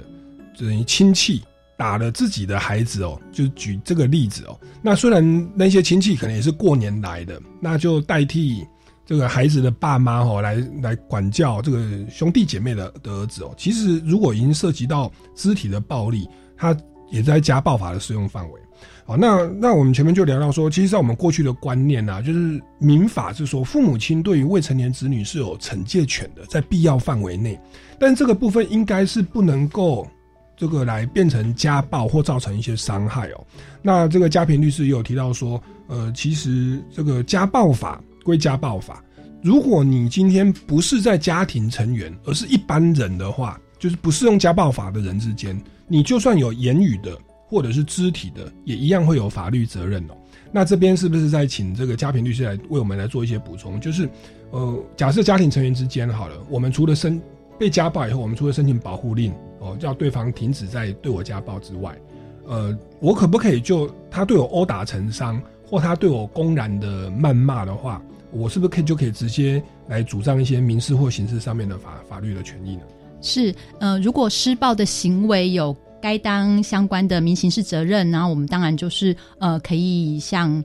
[0.58, 1.42] 等于亲戚。
[1.76, 4.58] 打了自己的孩子哦，就举这个例子哦。
[4.80, 8.66] 那虽然那些亲戚可能也是过年来的，那就代替
[9.04, 11.78] 这个孩子的爸妈哦，来来管教这个
[12.10, 13.54] 兄弟姐妹的的儿子哦。
[13.58, 16.74] 其实如果已经涉及到肢体的暴力，他
[17.10, 18.60] 也在家暴法的适用范围。
[19.04, 27.60] 好，那那我们前面就聊到说，其实，在我们过去的观念呐，就是民法是说，父母亲对于未成年子女是有惩戒权的，在必要范围内，
[28.00, 30.08] 但这个部分应该是不能够。
[30.56, 33.46] 这个来变成家暴或造成一些伤害哦，
[33.82, 39.04] 那这个家平律师也有提到说，呃，其实这个家暴法归家暴法，
[39.42, 47.16] 如果你今天不是在家庭成员，而是一般人的话，就是不适用家暴法的人之间，你就算有言语的
[47.46, 50.16] 或者是肢体的，也一样会有法律责任哦。
[50.50, 53.78] 那这边是不是在请这个家平律师来为我们来做一些补充？
[53.78, 54.08] 就是，
[54.52, 57.20] 呃，假设家庭成员之间好了，我们除了申
[57.58, 59.32] 被家暴以后，我们除了申请保护令。
[59.58, 61.98] 哦，叫对方停止在对我家暴之外，
[62.46, 72.82] 呃，我可不可以就他对我殴打成伤，或他对我公然的谩骂的话，我是不是可以就可以直接来主张一些民事或刑事上面的法法律的权益呢？
[73.22, 80.62] 是，呃，如果施暴的行为有该当相关的民刑事责任，然后我们当然就是呃，可以向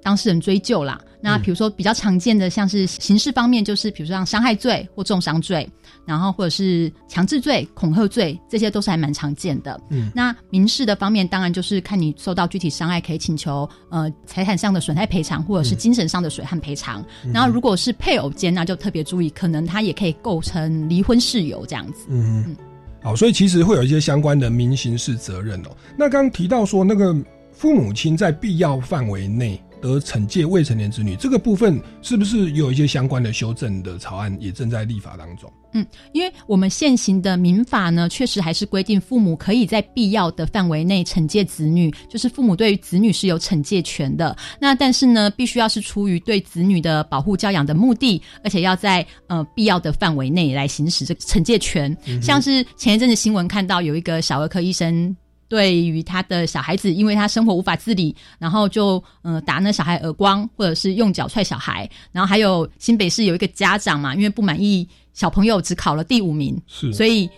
[0.00, 0.98] 当事人追究啦。
[1.22, 5.68] 那比如说比较常见的，像是刑事方面，就是比如说像伤害罪或重伤罪，
[6.04, 9.80] 然后或者是强制罪、恐吓罪，这些都是还蛮常见的。
[9.90, 17.04] 嗯，那民事的方面，当然就是看你受到具体伤害，可以请求呃财产上的损害赔偿，或者是精神上的损害赔偿。
[17.32, 22.06] 然后如果是配偶间，那就特别注意，可能他也可以构成离婚事由这样子。
[22.08, 22.56] 嗯，
[23.00, 25.70] 好，所以其实会有一些相关的民刑事责任哦。
[25.96, 27.14] 那刚刚提到说，那个
[27.52, 29.62] 父母亲在必要范围内。
[29.82, 35.52] 得惩戒未成年子女这个部分，是不是有一些相关的修正的草案也正在立法当中？
[35.74, 44.36] 嗯，因为我们现行的民法呢，确实还是规定父母可以在必要的范围内惩戒子女，就是父母对于子女是有惩戒权的。
[44.60, 51.96] 那但是呢，必须要是出于对子女的保护教养的目的，而且要在呃必要的范围内来行使这个惩戒权。
[52.20, 55.16] 像是前一阵子新闻看到有一个小儿科医生。
[55.52, 61.86] 对于他的小孩子，因为他生活无法自理，然后就呃打那小孩耳光，或者是用脚踹小孩。
[62.10, 67.28] 然后还有新北市有一个家长嘛，因为不满意小朋友只考了第五名，是，所以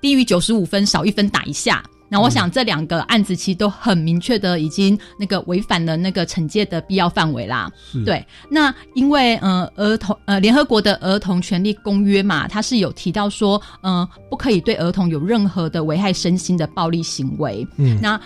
[0.00, 1.80] 低于九十五分少一分打一下。
[2.08, 7.68] 那我想这两个案子其实都很明确的已经那个违反了那个惩戒的必要范围啦。
[8.04, 17.66] 对，那因为呃儿童呃联合国的儿童权利公约嘛，它是有提到说，嗯，不可以对儿童有任何的危害身心的暴力行为。
[17.78, 18.20] 嗯，那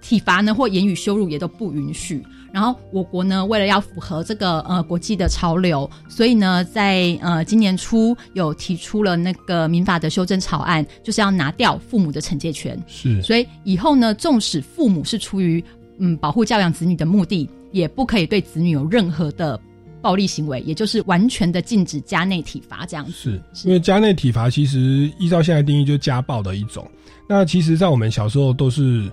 [0.00, 2.24] 体罚呢或言语羞辱也都不允许。
[2.52, 12.76] 然后我国呢，为了要符合这个呃国际的潮流，所以呢，在呃今年初有提出了那个民法的修正草案，就是要拿掉父母的惩戒权。
[12.86, 15.62] 是，所以以后呢，纵使父母是出于
[15.98, 19.60] 嗯保护教养子女的目的，也不可以对子女有任何的
[20.02, 23.12] 暴力行为，也就是完全的禁止家内体罚这样子。
[23.12, 26.84] 是，因为家内体罚其实依照现在定义，就是家暴的一种。
[27.28, 29.08] 那其实，在我们小时候都是。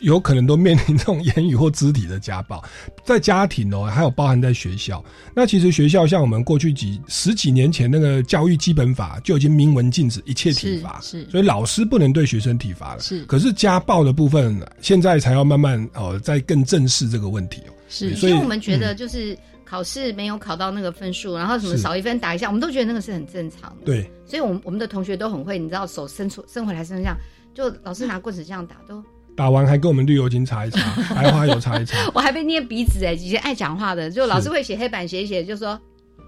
[0.00, 2.62] 有可能都面临这种言语或肢体的家暴，
[3.04, 5.04] 在家庭哦，还有包含在学校。
[5.34, 13.00] 那其实学校像我们过去几十几年前那个教育基本法就已经明文禁止一切体罚，是，所以老师不能对学生体罚了。
[13.00, 17.72] 是，可是家暴的部分现在才要慢慢哦，在更正视这个问题哦。
[17.88, 23.84] 是，所以我们觉得就是考试没有考到那个分数，然后什么少一分打一下，我们都觉得那个是很正常的。
[23.84, 27.16] 对，所以我们我们的同学都很会，你知道手伸出伸回来伸这样，
[27.54, 29.02] 就老师拿棍子这样打都。
[29.34, 30.78] 打完还跟我们绿油精擦一擦，
[31.14, 31.96] 白花油擦一擦。
[32.14, 33.12] 我还被捏鼻子哎！
[33.12, 35.80] 以前爱讲话的，就老师会写黑板写一写，就说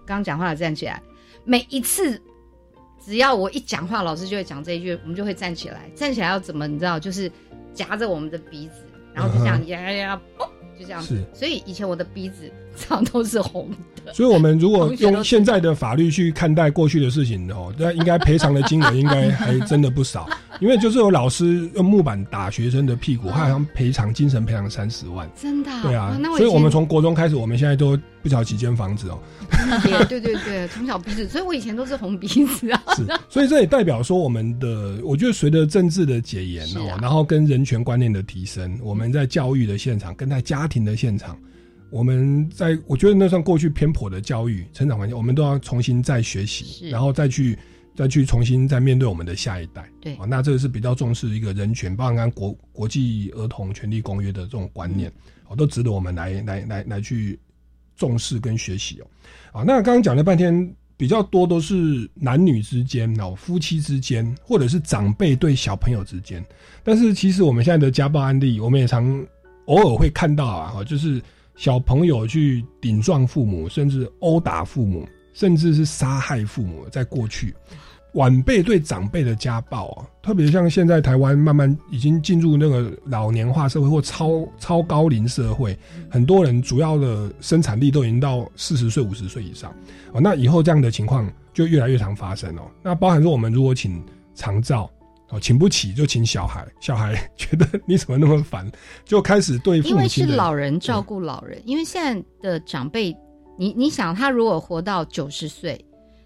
[0.07, 1.01] 刚讲话的站起来。
[1.45, 2.21] 每一次
[3.05, 5.91] 只要我一讲话，老师就会讲这一句，我们就会站起来。
[5.95, 6.67] 站起来要怎么？
[6.67, 7.31] 你知道，就是
[7.75, 11.03] 夹着我们的鼻子，然后就这样呀呀，嘣，就这样。
[11.03, 11.23] 是。
[11.35, 13.71] 所以以前我的鼻子常都是红
[14.05, 14.13] 的。
[14.13, 20.29] 所以我们如果用现在的法律去看待过去的事情哦，那应该赔偿的金额应该还真的不少。
[20.61, 25.71] 因为就是有老师用木板打学生的屁股，他好像赔偿精神赔偿三十万，真的？
[25.83, 29.19] 对啊，所以我们从国中开始，我们现在都不少几间房子哦。
[30.09, 32.81] 对对对，从小鼻子，所以我以前都是红鼻子啊。
[32.95, 41.37] 是，所以这也代表说，我们的我觉得随着政治的解严哦，然后跟人权观念的提升，我们在教育的现场，跟在家庭的现场，
[41.91, 47.59] 我们在我觉得那算过去偏颇的教育成长环境，我们都要重新再学习，然后再去。
[47.97, 55.09] 再去重新再面对我们的下一代，对啊，那这个是比较重视一个人权，包含国国际儿童权利公约的这种观念，
[55.47, 57.39] 哦，都值得我们来来来来去
[57.95, 59.07] 重视跟学习哦。
[59.53, 66.45] 啊，那刚刚讲了半天，比较多都是男女之间哦，夫妻之间，或者是长辈对小朋友之间，
[66.83, 69.25] 但是其实我们现在的家暴案例，我们也常
[69.67, 71.23] 偶尔会看到啊，就是
[71.57, 75.07] 小朋友去顶撞父母，甚至殴打父母。
[75.37, 77.53] 甚至是杀害父母，在过去，
[78.13, 85.77] 晚辈对长辈的家暴啊，特别像现在台湾慢慢已经进入那个老年化社会或超超高龄社会，
[86.09, 89.75] 很多人主要的生产力都已经到四十岁、五十岁以上
[90.13, 90.21] 哦。
[90.21, 92.63] 那以后这样的情况就越来越常发生哦。
[92.81, 94.01] 那包含说我们如果请
[94.37, 94.89] 长照
[95.35, 98.71] 哦，请不起就请小孩，小孩 觉得你怎么那么烦，
[99.05, 103.15] 就开始对父母因为是老人照顾老人，因为现在的长辈。
[103.57, 105.81] 你你想，他如果活到九十岁，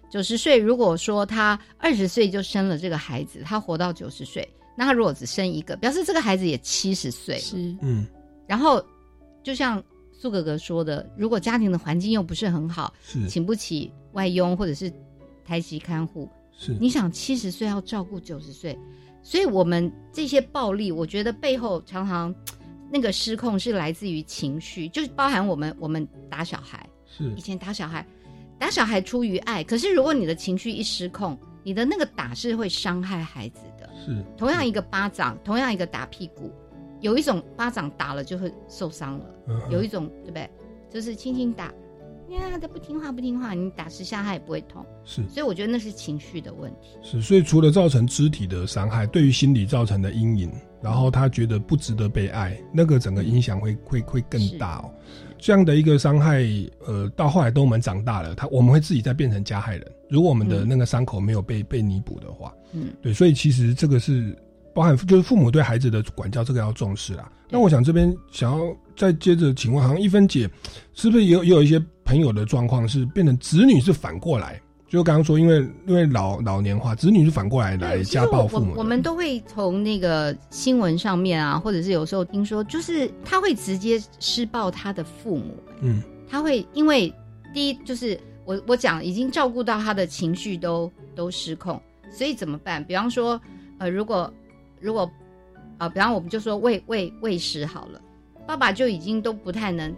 [0.09, 7.41] 九十岁，如果说他二十岁就生了这个孩子，他活到九十岁，那他如果只生一个，表示这个孩子也七十岁了。
[7.41, 8.07] 是，嗯。
[8.47, 8.83] 然后，
[9.43, 14.91] 就像苏哥哥说的，如果家庭的环境又不是很好，是请不起外佣或者是
[15.45, 16.27] 台籍看护，
[16.59, 16.75] 是。
[16.79, 18.77] 你想七十岁要照顾九十岁，
[19.23, 22.35] 所以我们这些暴力，我觉得背后常常
[22.91, 26.85] 那个失控是来自于情绪，就包含我们我们打小孩。
[27.05, 28.05] 是以前打小孩，
[28.59, 33.89] 打小孩出于爱，可是如果你的情绪一失控，你的那个打是会伤害孩子的。
[34.05, 36.51] 是，同样一个巴掌，同样一个打屁股，
[37.01, 39.25] 有一种巴掌打了就会受伤了，
[39.71, 40.49] 有一种对不对？
[40.91, 41.73] 就是轻轻打，
[42.31, 44.85] 呀，他不听话不听话，你打十下他也不会痛。
[45.03, 46.97] 是，所以我觉得那是情绪的问题。
[47.01, 50.51] 是，所以除了造成肢体的伤害，对于心理造成的阴影，
[50.81, 54.91] 然后他觉得不值得被爱，那个整个影响会会会更大哦。
[55.37, 56.43] 这样的一个伤害，
[56.85, 59.91] 呃，到后来等我们长大了，他我们会自己再变成加害人。
[60.09, 64.35] 如果我们的那个伤口没有被被弥补的话，嗯，对，所以其实这个是
[64.73, 67.31] 包含就是父母对孩子的管教，这个要重视啦。
[67.49, 70.49] 那我想这边想要再接着请问，好像一芬姐
[70.93, 74.61] 是不是也有也有一些朋友的状况是变成子女是反过来？
[74.87, 78.73] 就刚刚说，因为因为老老年化，子女是反过来来家暴父母。
[78.75, 85.55] 我们都会从那个新闻上面啊，或者是有时候听说，就是他会直接施暴他的父母。
[85.81, 87.13] 嗯，他会因为
[87.53, 91.79] 第一就是我我讲已经照顾到他的情绪都都失控，
[92.11, 92.83] 所以怎么办？
[92.83, 93.39] 比方说，
[93.77, 94.33] 呃，如果
[94.79, 95.09] 如果
[95.77, 98.01] 啊，比方我们就说喂喂喂食好了，
[98.45, 99.95] 爸爸就已经都不太能，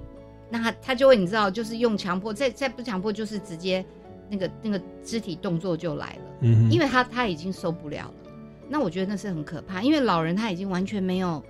[0.49, 3.83] 那他他就会你知道，就是用强迫，再再不强迫，就是直接
[4.29, 8.31] 那个那个肢体动作就来了，嗯哼因为他他已经受不了了。
[8.69, 11.43] 那我觉得那是很可怕，因为老人他已经完全没有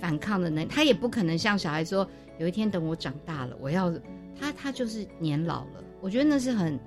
[0.00, 2.08] 反抗的能力，他也不可能像小孩说，
[2.38, 3.92] 有一天等我长大了，我要
[4.38, 5.84] 他他就是年老了。
[6.00, 6.78] 我觉得那是很，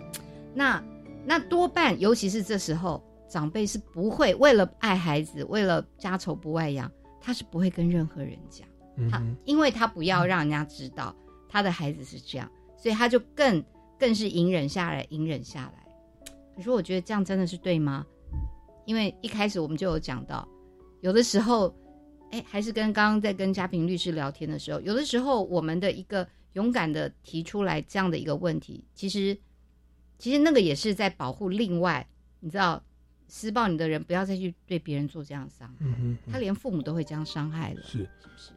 [0.54, 0.84] 那
[1.26, 8.68] 那多半尤其是这时候，长辈是不会为了爱孩子，为了家丑不外扬，他是不会跟任何人讲，
[9.10, 11.16] 他因为他不要让人家知道
[11.50, 13.64] 他的孩子是这样，所以他就更
[13.98, 15.86] 更是隐忍下来，隐忍下来。
[16.56, 18.06] 可是我觉得这样真的是对吗？
[18.86, 20.48] 因为一开始我们就有讲到，
[21.02, 21.76] 有的时候，
[22.32, 29.36] 哎，还是跟刚刚在跟嘉平律师聊天的时候，有的时候我们的一个勇敢的提出来这样的一个问题，其实
[30.20, 32.08] 其实那个也是在保护另外，
[32.40, 32.82] 你知道，
[33.28, 38.08] 施暴你的人不要再去对别人做这样的伤害，嗯哼，他连父母都会这样伤害了，是，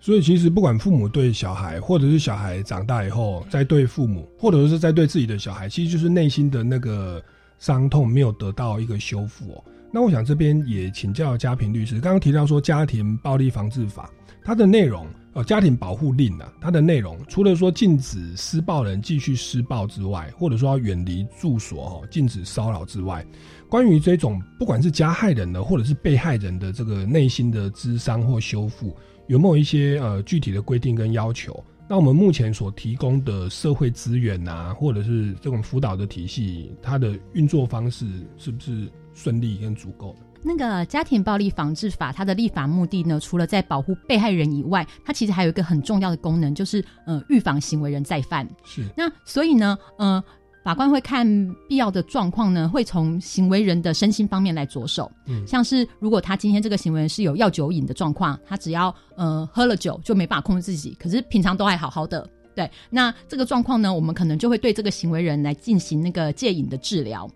[0.01, 7.23] 所以其实不管父母对小孩，或者是小孩长大以后再对父母，或者是在对自己的小孩，其实就是内心的那个
[7.59, 9.65] 伤痛没有得到一个修复哦。
[9.91, 14.11] 那我想这边也请教嘉平律师，刚刚提到说家庭暴力防治法，
[14.45, 23.25] 它的内容呃家庭保护令啊，它的内容除了说禁止施暴人继续施暴之外，或者说要远离住所哦，禁止骚扰之外，
[23.69, 28.97] 关于这种不管是加害人的或者是被害人的这个内心的智商或修复，
[29.27, 31.63] 有没有一些呃具体的规定跟要求？
[31.91, 38.07] 那我们目前所提供的社会资源啊，或者是这种辅导的体系，它的运作方式
[38.37, 40.19] 是不是顺利跟足够的？
[40.43, 48.49] 那个家庭暴力防治法，它的立法目的呢，除了在保护被害人以外，它其实还有一个很重要的功能，就是呃预防行为人再犯。
[48.65, 50.23] 是那所以呢，呃，
[50.69, 51.27] 法官会看
[51.67, 55.11] 必要的状况呢，会从行为人的身心方面来着手。
[55.25, 62.29] 嗯像是如果他今天这个行为人是有药酒瘾的状况，他只要呃喝了酒就没办法控制自己，可是平常都还好好的。
[62.55, 67.27] 对，那这个状况呢，我们可能就会对这个行为人来进行那个戒瘾的治疗。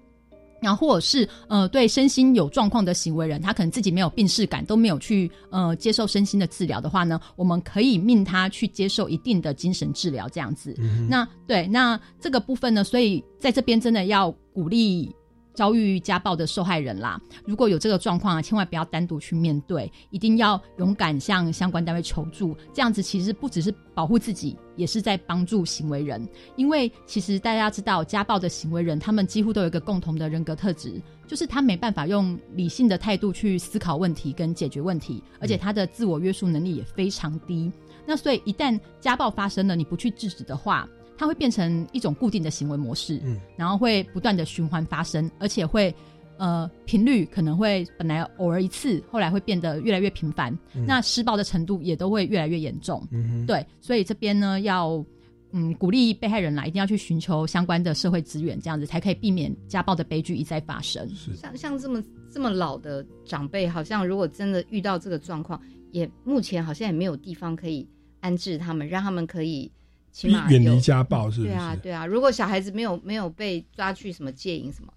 [0.63, 10.75] 然后或者是呃对身心有状况的行为人，他可能自己没有病视感，都没有去呃接受身心的治疗的话呢，我们可以命他去接受一定的精神治疗，这样子。
[11.09, 15.15] 那对，那这个部分呢，所以在这边真的要鼓励
[15.55, 22.57] 遭遇家暴的受害人啦，如果有这个状况啊，千万不要单独去面对，一定要勇敢向相关单位求助。
[22.72, 26.26] 这样子其实不只是保护自己，也是在帮助行为人。
[26.57, 37.70] 因为其实大家知道，家暴的行为人他们几乎都有一个共同的人格特质，就是他没办法用理性的态度去思考问题跟解决问题，而且他的自我约束能力也非常低。
[38.05, 40.88] 那所以一旦家暴发生了，你不去制止的话，
[41.23, 45.95] 它会变成一种固定的行为模式，嗯，然后会不断的循环发生，而且会
[46.37, 53.07] 呃频率可能会本来偶尔一次，后来会变得越来越频繁，嗯那施暴的程度也都会越来越严重。
[53.12, 55.05] 嗯，对，所以这边呢要
[55.53, 61.09] 嗯鼓励被害人啦，一定要去寻求相关的社会资源，这样子才可以避免家暴的悲剧一再发生。
[61.14, 62.03] 是像像这么
[62.33, 65.61] 这么老的长辈，好像如果真的遇到这个状况，
[65.93, 69.70] 也目前好像也没有地方可以安置他们，让他们可以
[70.13, 71.53] 起码远离家暴是不是？
[71.53, 72.07] 对啊，对啊。
[72.07, 74.93] 如果小孩子没有没有被抓去什么戒瘾什么，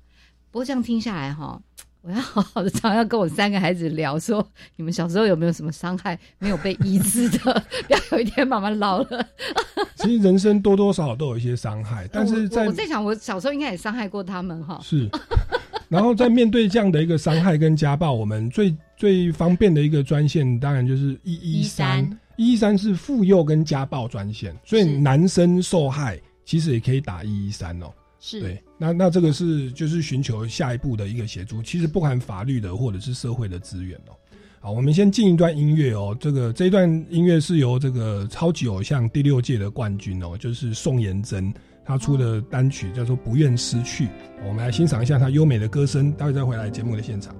[0.52, 1.60] 不过这样听下来哈，
[2.02, 4.46] 我要好好的常要跟我三个孩子聊，说
[4.76, 7.38] 你们小时候有没有什么伤害没有被医治的？
[7.88, 9.28] 不要有一天妈妈老了。
[9.96, 14.80] 其实人生多多少少都有一些伤害，但是我在我在想，我小时候应该也伤害过他们哈。
[14.84, 15.10] 是，
[15.90, 22.20] 然后在面对这样的一个伤害跟家暴，我们最最方便的一个专线，当然就是一一三。
[22.38, 27.88] 一一三是妇幼跟家暴专线，所以男生受害其实也可以打一一三哦。
[28.20, 34.14] 是对，那那这个是就是寻求下一步的一个协助，其实不含法律的或者是社会的资源哦。
[34.60, 36.18] 好，我们先进一段音乐哦。
[36.20, 41.54] 这个这一段音乐是由这个超级偶像第六届的冠军哦，就是宋妍珍，
[41.86, 44.06] 她出的单曲叫做《不愿失去》，
[44.44, 47.36] 我们来欣赏一下她优美的歌声，待会再回来节目的现场。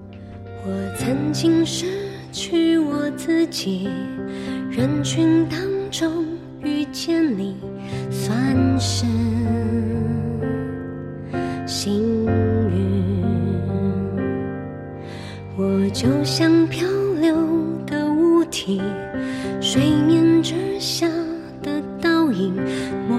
[0.68, 2.05] 我曾经失
[2.36, 3.88] 去我自己，
[4.70, 5.58] 人群当
[5.90, 6.26] 中
[6.62, 7.56] 遇见你，
[8.12, 8.36] 算
[8.78, 9.06] 是
[11.66, 13.04] 幸运。
[15.58, 16.86] 我就像漂
[17.22, 17.34] 流
[17.88, 18.82] 的物体，
[19.62, 21.08] 水面之下
[21.64, 22.54] 的倒影
[23.08, 23.18] 模，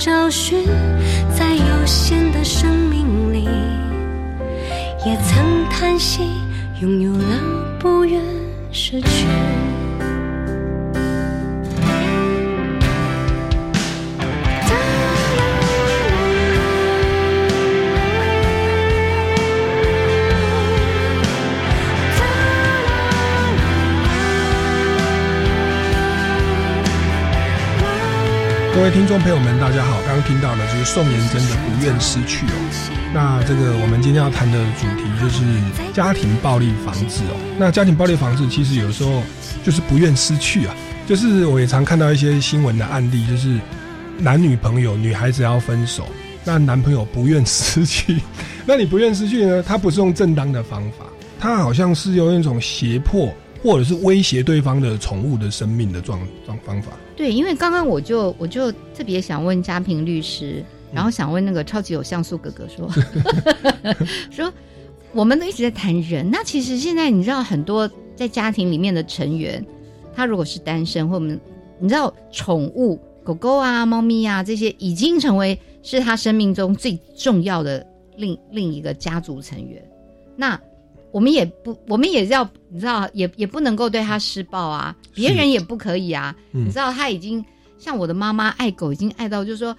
[0.00, 0.64] 找寻，
[1.36, 3.46] 在有限的生命里。
[5.04, 6.22] 也曾叹息，
[6.80, 7.38] 拥有了
[7.78, 8.18] 不愿
[8.72, 9.26] 失去。
[28.80, 30.00] 各位听众朋友们，大家好！
[30.06, 33.10] 刚刚听到的就是宋妍珍的《不愿失去》哦。
[33.12, 35.44] 那这个我们今天要谈的主题就是
[35.92, 37.36] 家庭暴力防治哦。
[37.58, 39.22] 那家庭暴力防治其实有时候
[39.62, 40.74] 就是不愿失去啊，
[41.06, 43.60] 就是我也常看到一些新闻的案例，就是
[44.16, 46.06] 男女朋友女孩子要分手，
[46.42, 48.18] 那男朋友不愿失去，
[48.64, 49.62] 那你不愿失去呢？
[49.62, 51.04] 他不是用正当的方法，
[51.38, 53.30] 他好像是用一种胁迫
[53.62, 56.92] 或者是威胁对方的宠物的生命的状状方法。
[57.16, 62.90] 对，因为刚刚我就我就特别想问嘉平律师，然后想问那个超级有像素哥哥说，
[64.32, 64.52] 说
[65.12, 69.64] 我们都一直在谈人，那其实现在你知道很多在家庭里面的成员，
[70.14, 71.38] 他如果是单身，或我们
[71.78, 77.86] 你知道宠物狗狗啊、猫咪啊这些，已经成为是他生命中最重要的
[78.16, 79.82] 另另一个家族成员，
[80.36, 80.58] 那。
[81.12, 86.34] 我们也不，我们也要，你知道，也也不能够对他施暴啊，别人也不可以啊。
[86.52, 87.44] 嗯你知道，他已经
[87.78, 89.76] 像我的妈妈爱狗，已经爱到就是说，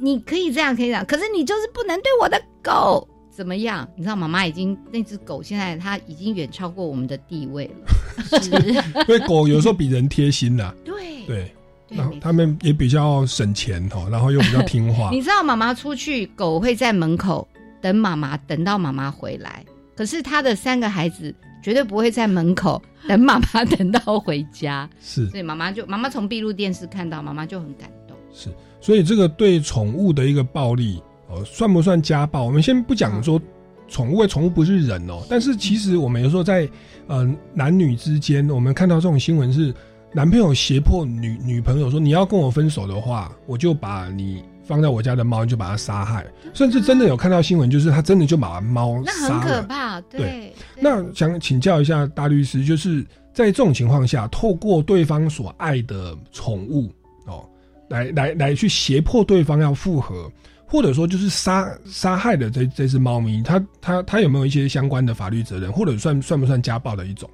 [0.00, 3.88] 你可以这样，可以这样，可是你就是不能对我的狗怎么样？
[3.96, 8.38] 你知道，妈妈已经那只狗现在它已经远超过我们的地位了。
[8.40, 8.50] 是
[9.08, 11.54] 因为狗有时候比人贴心呐、对对，
[11.88, 15.08] 然后他们也比较省钱哦，然后又比较听话。
[15.14, 17.46] 你知道，妈妈出去，狗会在门口
[17.80, 19.64] 等妈妈，等到妈妈回来。
[19.94, 24.88] 可是他的三个孩子绝对不会在门口 等妈妈等到回家。
[25.00, 28.16] 是所以妈妈就妈妈从闭路电视看到，妈妈就很感动。
[28.32, 28.48] 是，
[28.80, 32.42] 所以这个对宠物的一个暴力哦，算不算家暴？
[32.44, 33.40] 我们先不讲说
[33.88, 35.22] 宠物，宠物不是人哦。
[35.28, 36.68] 但是其实我们有时候在
[37.06, 39.74] 呃男女之间，我们看到这种新闻是
[40.14, 46.24] 男朋友胁迫女女朋友说，你要跟我分手的话，我就把你放在我家的猫就把它杀害。
[46.54, 49.40] 甚至真的有看到新闻，就是他真的就把猫那杀了。
[49.40, 50.50] 很可怕，对。
[50.80, 53.04] 那想请教一下大律师，就是
[53.34, 56.90] 在这种情况下，透过对方所爱的宠物
[57.26, 57.44] 哦，
[57.90, 60.32] 来来来去胁迫对方要复合，
[60.66, 67.28] 或者说就是杀杀害的这这只猫咪，它它它有没有一些相关的法律责任，或者算算不算家暴的一种？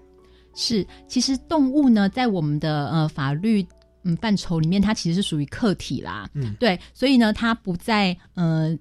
[0.55, 3.65] 是，其实动物呢，在我们的呃法律
[4.05, 8.77] 嗯范畴里面，它其实是属于客体啦，嗯对，所以呢，它不在呃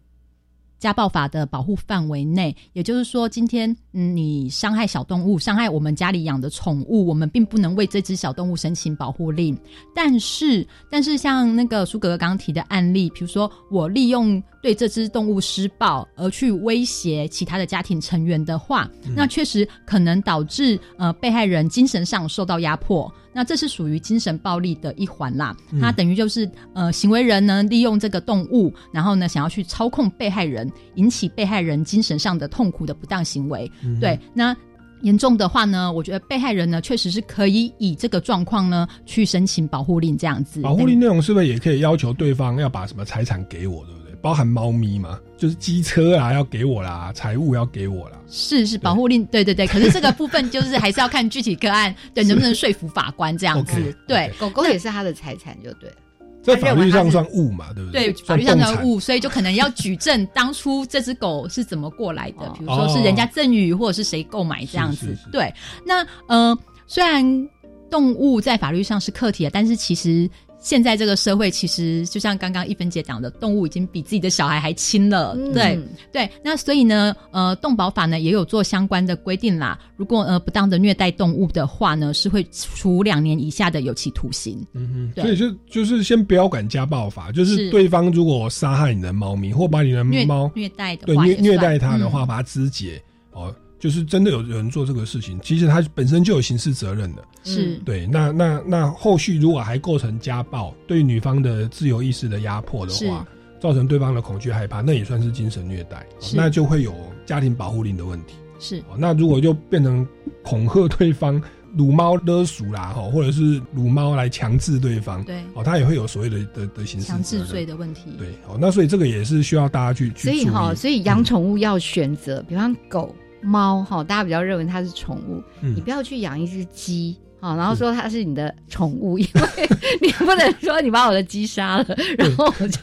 [0.80, 2.56] 家暴法的保护范围内。
[2.74, 9.58] 也就是说，今天嗯你伤害小动物，伤害我们家里养的宠物，我们并不能为这只小动物申请保护令。
[9.96, 23.12] 但是，但是像那个苏格格刚刚提的案例，比如说我利用对这只动物施暴而去威胁其他的家庭成员的话，嗯那确实可能导致呃被害人精神上受到压迫。
[23.38, 33.72] 那这是属于精神暴力的一环啦，嗯它等于就是呃行为人呢利用这个动物，然后呢想要去操控被害人，引起被害人精神上的痛苦的不当行为。
[33.84, 34.58] 嗯对，那
[35.04, 40.60] 严重的话呢，我觉得被害人呢确实是可以以这个状况呢去申请保护令这样子。
[40.62, 44.07] 保护令内容是不是也可以要求对方要把什么财产给我，对不对？
[44.22, 48.18] 包含猫咪嘛，就是机车啊要给我啦，财物要给我啦。
[48.28, 49.66] 是是保护令，对对对。
[49.68, 53.96] 可是这个部分就是还是要看具体个案，对 能不能说服法官这样子。
[54.08, 55.96] 对，狗狗也是他的财产，就对了。
[56.42, 58.12] 在法律上算物嘛，对不对？
[58.12, 65.08] 对，法律上算物，所以就可能要举证当初这只狗是怎么过来的，比如说哦是人家赠予或者是谁购买这样子。
[65.08, 65.54] 是是是对，
[65.86, 67.50] 那呃，虽然
[67.90, 70.30] 动物在法律上是客体的，但是其实。
[70.68, 75.34] 现在这个社会，其实就像刚刚一分姐讲的，动物已经比自己的小孩还亲了。
[75.38, 75.80] 嗯对
[76.12, 79.80] 对，那所以呢，呃，动保法呢也有做相关的规定啦。
[79.96, 84.62] 如果呃不当的虐待动物的话呢，是会处两年以下的有期徒刑。
[84.74, 93.02] 嗯哼，所以就就是先不要管家暴法，就是是对方如果杀害你的猫咪，或把你的虐猫虐待的对话虐虐待它的话，嗯把它肢解
[93.32, 97.24] 哦，就是真的有有人做这个事情，其实他本身就有刑事责任的。
[97.44, 103.26] 是对，那那那后续如果还构成家暴，对女方的自由意识的压迫的话，
[103.60, 106.94] 造成对方的恐惧害怕，那也算是精神虐待，哦那就会有
[107.26, 108.36] 家庭保护令的问题。
[108.60, 110.06] 是哦那如果就变成
[110.44, 111.40] 恐吓对方、
[111.78, 118.06] 辱猫勒鼠啦，哈，或者是辱猫来强制对方，对哦，他也会有所谓的的的刑事强制罪的问题。
[118.18, 120.24] 对，哦，那所以这个也是需要大家去去。
[120.30, 127.16] 所以哈，所以养宠物要选择，比方狗、猫哈，大家比较认为它是宠物，嗯你不要去养一只鸡。
[127.40, 129.70] 好，然后说它是你的宠物， 因为
[130.02, 131.86] 你不能说你把我的鸡杀了，
[132.18, 132.80] 然后我就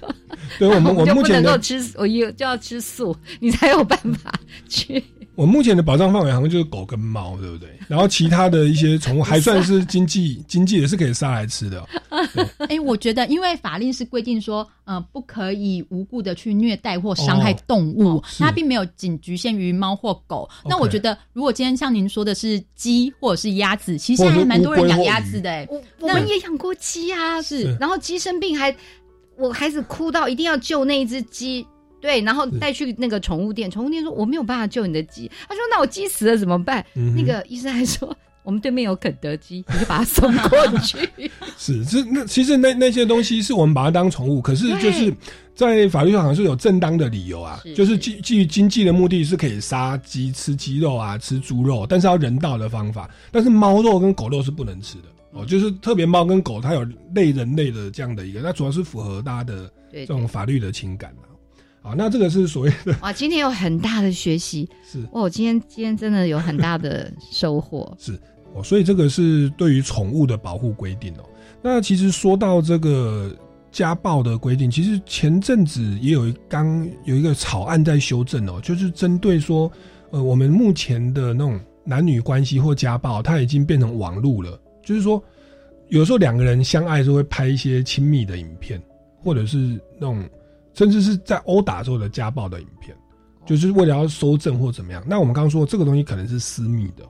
[0.61, 4.33] 对我们我就不能够吃，我又就要吃素，你才有办法
[4.69, 5.03] 去。
[5.37, 7.69] 我目前的保障范围好像就是狗跟猫，对不对？
[7.89, 11.87] 然后其他的一些宠物还算是经济 经济也是可以杀来吃的哦、
[12.69, 20.49] 哎、我觉得，因为法令是规定说，呃，不可以无故的去虐待或伤害动物，是它并没有仅局限于猫或狗。
[20.65, 28.75] 那我觉得，如果今天像您说的是鸡或者是鸭子，其实现在还蛮多人养鸭子的、哎，我我们也养过鸡啊，是然后鸡生病还，
[29.37, 31.67] 我孩子哭到一定要救那一只鸡。
[32.05, 35.27] 对，然后带去那个宠物店，宠物店说我没有办法救你的鸡。
[35.49, 36.85] 他说那我鸡死了怎么办？
[36.97, 40.99] 嗯那个医生还说我们对面有肯德基，你就把它送过去。
[41.57, 45.11] 是，这那其实那那些东西是我们把它当宠物，可是就是
[45.55, 53.09] 在法律上好像是有正当的理由啊，是就是基基于经济的目的是可以杀鸡、吃鸡肉啊、吃猪肉，但是要人道的方法。
[53.33, 61.33] 但是猫肉跟狗肉是不能吃的哦，就是特别猫跟狗它有类人类的这样的一个，那主要是符合大家的这种法律的情感啊。
[61.85, 67.95] 好，那这个是所谓的哇，今天有很大的学习， 是哦，今天今天真的有很大的收获。
[68.01, 68.19] 是
[68.55, 71.25] 哦，所以这个是对于宠物的保护规定哦。
[71.61, 73.31] 那其实说到这个
[73.71, 79.71] 家暴的规定，其实前阵子也有一刚有一个草案在修正哦，就是针对说，
[80.11, 85.23] 呃，我们目前的那种男女关系或家暴，它已经变成网路了，就是说，
[85.89, 88.83] 有时候两个人相爱的时候会拍一些亲密的影片，
[89.23, 90.27] 或者是那种
[90.75, 92.97] 甚至是在殴打之后的家暴的影片，
[93.47, 95.03] 就是为了要收证或怎么样。
[95.07, 97.05] 那我们刚刚说这个东西可能是私密的，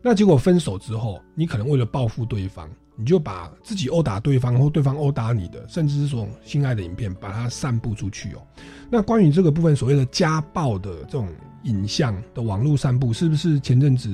[0.00, 8.42] 那结果分手之后，你可能为了报复对方，你就把自己殴打对方或对方殴打你的，甚至是这种性爱的影片，把它散布出去哦。
[8.90, 11.28] 那关于这个部分所谓的家暴的这种
[11.64, 14.10] 影像的网络散布，是不是前阵子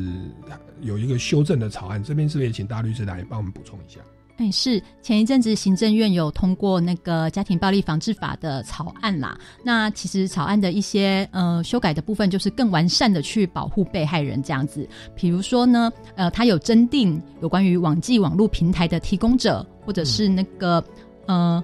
[0.81, 2.03] 有一个修正的草案？
[2.03, 4.01] 这边是不是也请大律师来帮我们补充一下？
[4.39, 9.37] 哎，是前一阵子行政院有通过那个家庭暴力防治法的草案啦。
[9.63, 14.89] 那其实草案的一些呃修改的部分，就是更完善的去保护被害人这样子。
[15.15, 20.83] 比如说呢，呃，它有增订有关于网际网络平台的提供者，或者是那个、
[21.27, 21.63] 呃。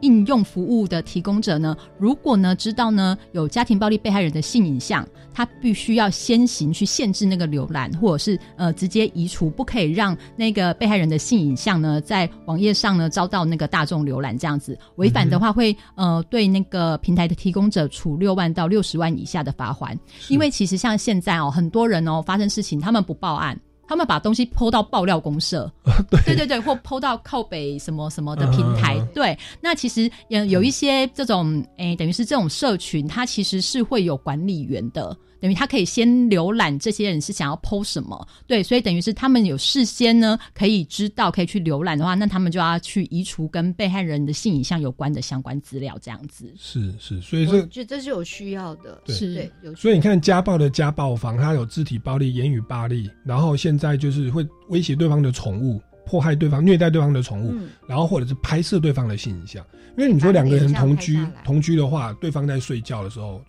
[0.00, 14.78] 应用服务的提供者呢，如果呢知道呢有家庭暴力被害人的性影像，他必须要先行去限制那个浏览，或者是呃直接移除，不可以让那个被害人的性影像呢在网页上呢遭到那个大众浏览这样子。
[14.96, 19.98] 违反的话会呃对那个平台的提供者处六万到六十万以下的罚款。
[20.28, 23.58] 因为其实像现在哦，很多人哦发生事情他们不报案。
[23.90, 25.68] 他们把东西抛到爆料公社，
[26.24, 29.36] 对对对，或抛到靠北什么什么的平台，嗯对。
[29.60, 35.16] 那其实有有一些这种，诶，等于是这种社群，它其实是会有管理员的。
[35.40, 46.52] 等于他可以先浏览这些人是想要 PO 什么，对，所以等于是他们有事先呢可以知道可以去浏览的话，那他们就要去移除跟被害人的性影像有关的相关资料，这样子。
[46.58, 59.64] 是是，所以我这觉得这是有需要的，对是对，有需所以你看，家暴的家暴方，他有肢体暴力、言语暴力，然后现在就是会威胁对方的宠物，迫害对方、虐待对方的宠物，嗯然后或者是拍摄对方的性影像。
[59.98, 63.42] 因为你说两个人同居同居的话，对方在睡觉的时候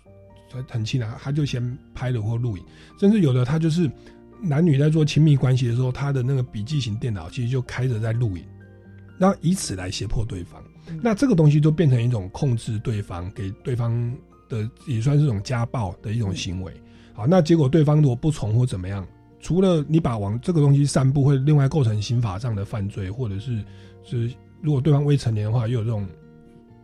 [0.52, 2.64] 很很亲啊，他就先拍了或录影，
[3.00, 3.90] 甚至有的他就是
[4.42, 8.44] 男女在做亲密关系的时候，他的那个笔记型电脑其实就开着在录影，
[9.18, 10.62] 然后以此来胁迫对方。
[11.02, 14.14] 那这个东西就变成一种控制对方，给对方
[14.50, 16.74] 的也算是一种家暴的一种行为。
[17.14, 19.08] 好，那结果对方如果不从或怎么样，
[19.40, 23.64] 除了你把往这个东西散布，会另外构成刑法上的犯罪，或者是
[24.04, 26.08] 是如果对方未成年的话，又有这种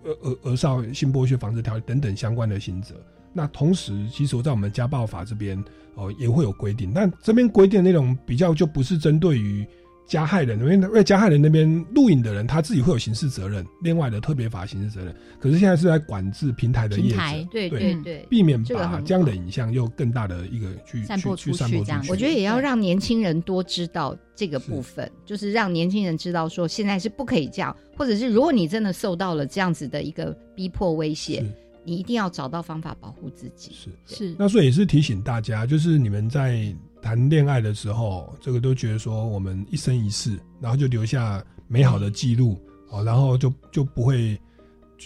[0.04, 2.96] 呃呃儿少性剥削防治条例等等相关的刑责。
[3.38, 5.64] 那同时，其实我在我们家暴法这边
[5.96, 9.64] 哦也会有规定，但这边规定的内容比较就不是针对于。
[10.10, 15.14] 加害人，因为因为加害人那边录影的人他自己会有刑事责任，另外的特别法刑事责任。
[15.38, 17.20] 可是现在是在管制平台的业者，
[17.52, 21.84] 对对对，避免把这样的影像又更大的一个去散播出去。
[21.84, 31.44] 这样，我觉得也要让年轻人多知道这个部分，就是让年轻人知道说现在是不可以这样，或者是如果你真的受到了这样子的一个逼迫威胁，
[31.88, 33.72] 你一定要找到方法保护自己。
[33.74, 36.76] 是是，那所以也是提醒大家，就是你们在。
[37.00, 42.60] 谈恋爱的时候，这个都觉得说我们一生一世，然后就留下美好的记录
[42.90, 44.38] 哦，然后就就不会，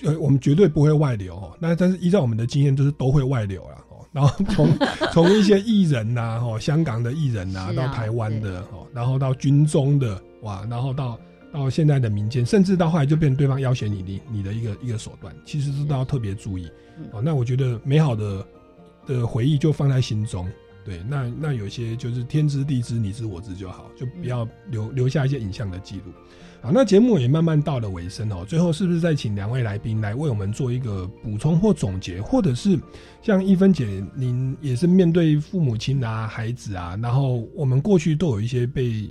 [0.06, 1.56] 呃，我们绝对不会外流哦。
[1.60, 4.08] 那但是依照我们的经验，就是都会外流了哦。
[4.14, 4.70] 然后从
[5.12, 11.20] 从一些艺人呐，哦，香港的艺人呐，到台湾的哦，然后到军中的哇，然后到
[11.52, 16.70] 到现在的民间，甚至到后来就变成对方要挟你你你的一个一个手段，其实是都要特别注意
[17.12, 17.22] 哦。
[17.22, 18.46] 那我觉得美好的
[19.06, 20.48] 的回忆就放在心中。
[20.84, 26.12] 对，那那有些就是天知地知你知我知就好，就不要留留下一些影像的记录。
[26.60, 32.80] 好，那节目也慢慢到了尾声哦，最后是不是再请两位来宾来为我们做一个补充或总结，或者是
[33.22, 39.08] 像一芬姐，您也是面对父母亲啊、孩子啊，然后我们过去都有一些被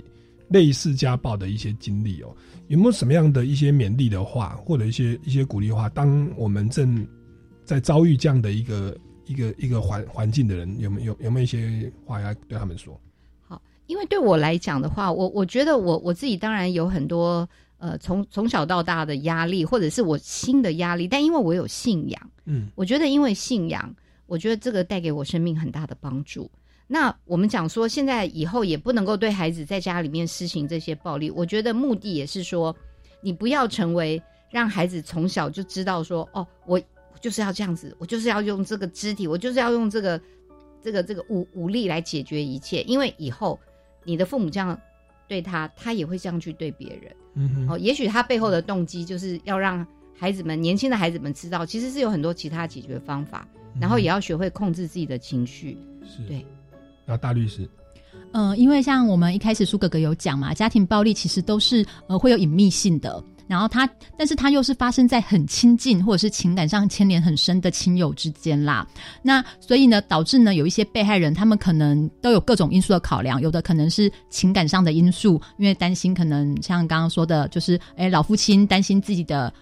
[0.51, 2.35] 类似家暴的一些经历哦，
[2.67, 5.89] 有没有什么样的一些勉励的话，或者一些一些鼓励话？
[5.89, 7.07] 当我们正
[7.65, 8.95] 在遭遇这样的一个。
[9.27, 12.99] 一个一个环环境的人有没有有没有一些话要对他们说？
[13.39, 17.47] 好，因为对我来讲的话，我我觉得我我自己当然有很多
[17.77, 23.95] 呃从从小到大的压力，或者是我新的压力，但因为我有信仰，嗯，我觉得因为信仰，
[24.25, 26.51] 我觉得这个带给我生命很大的帮助。
[26.91, 32.75] 那我们讲说，现在以后也不能够对孩子在家里面施行这些暴力，我觉得目的也是说，
[33.21, 36.81] 你不要成为让孩子从小就知道说，哦，我。
[37.21, 40.19] 就是要这样子，我就是要用这个肢体，我就是要用这个
[40.81, 42.81] 这个这个武武力来解决一切。
[42.81, 43.59] 因为以后
[44.03, 44.75] 你的父母这样
[45.27, 47.15] 对他，他也会这样去对别人。
[47.35, 49.85] 嗯，哦，也许他背后的动机就是要让
[50.17, 53.47] 孩子们、年轻的孩子们知道，其实是有很多其他解决方法，
[53.79, 55.77] 然后也要学会控制自己的情绪。
[56.03, 56.43] 是，对。
[57.17, 57.69] 大律师，
[58.33, 63.23] 嗯，因为像我们一开始苏哥哥有讲嘛，家庭暴力其实都是呃会有隐秘性的。
[63.47, 63.85] 然后他，
[64.17, 68.87] 但是他又是发生在很亲近或者是情感上牵连很深的亲友之间啦。
[69.21, 79.53] 那所以呢，导致呢有一些被害人，他们可能都有各种因素的考量，有的可能是情感上的因素，因为担心可能像刚刚说的，就是哎老父亲担心自己的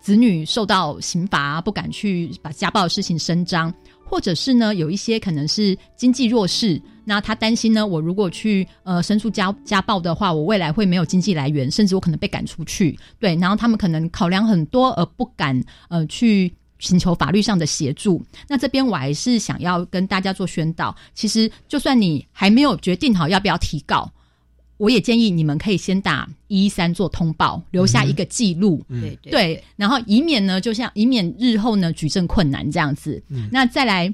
[0.00, 3.72] 子女受到刑罚，不敢去把家暴的事情声张。
[4.10, 12.98] 或者是呢，有一些可能是经济弱势，那他担心呢，我如果去呃申诉家家暴的话，我未来会没有经济来源，甚至我可能被赶出去。
[13.20, 18.20] 对，然后他们可能考量很多而不敢呃去寻求法律上的协助。
[18.48, 24.10] 那这边我还是想要跟大家做宣导，其实就算你还没有决定好要不要提告。
[24.80, 33.22] 我也建议你们可以先打一一三做通报，留下一个记录，对对，然后以免呢，就像以免日后呢举证困难这样子。
[33.52, 34.10] 那再来，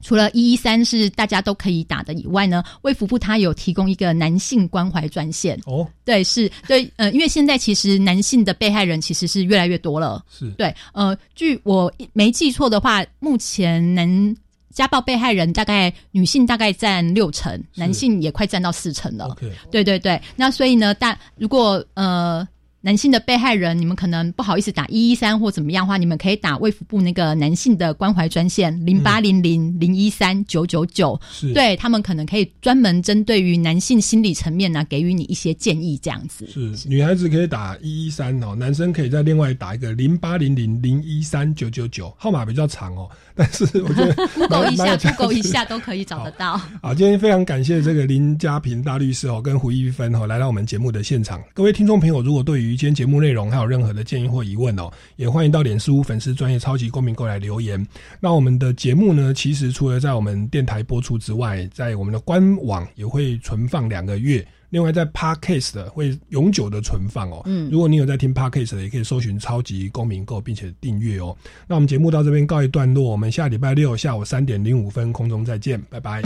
[0.00, 5.60] 除了一一三是大家都可以打的以外呢，卫福部它有提供一个男性关怀专线。
[5.66, 10.50] 哦，对，是对，呃，因为现在其实男性的被害人其实是越来越多了，是。
[10.52, 14.34] 对，呃，据我没记错的话，目前能。
[14.80, 19.36] 家暴被害人大概女性大概占六成，男性也快占到四成了。
[19.70, 22.48] 对对对，那所以呢，但如果呃。
[22.82, 31.20] 男性的被害人，你们可能不好意思打一一三或怎么样的话，你们可以打卫福部那个男性的关怀专线零八零零零一三九九九，
[31.52, 36.46] 对他们可能可以专门针对于男性心理层面呢，给予你一些建议，这样子。
[36.46, 43.06] 是女孩子可以打一一三哦，男生可以再另外打一个零八零零零一三九九九，号码比较长哦，
[43.36, 46.58] 但是我觉得 Google 一下，Google 一下都可以找得到。
[46.80, 51.42] 好，今天非常感谢这个林家平大律师哦，跟胡一芬哦来到我们节目的现场。
[51.52, 57.86] 各位听众朋友，如果对于今天节目内容还有任何的建议或疑问哦，也欢迎到脸书粉丝专业超级公民过来留言。
[58.20, 64.46] 那我们的节目呢，其实除了在我们电台播出之外，在我们的官网也会存放两个月。
[64.70, 67.42] 另外，在 Podcast 的会永久的存放哦。
[67.44, 71.36] 嗯，如果你有在听 Podcast 的，也可以搜寻超级公民购，并且订阅哦。
[71.66, 76.22] 那我们节目到这边告一段落，我们下礼拜六下午三点零五分空中再见，拜拜。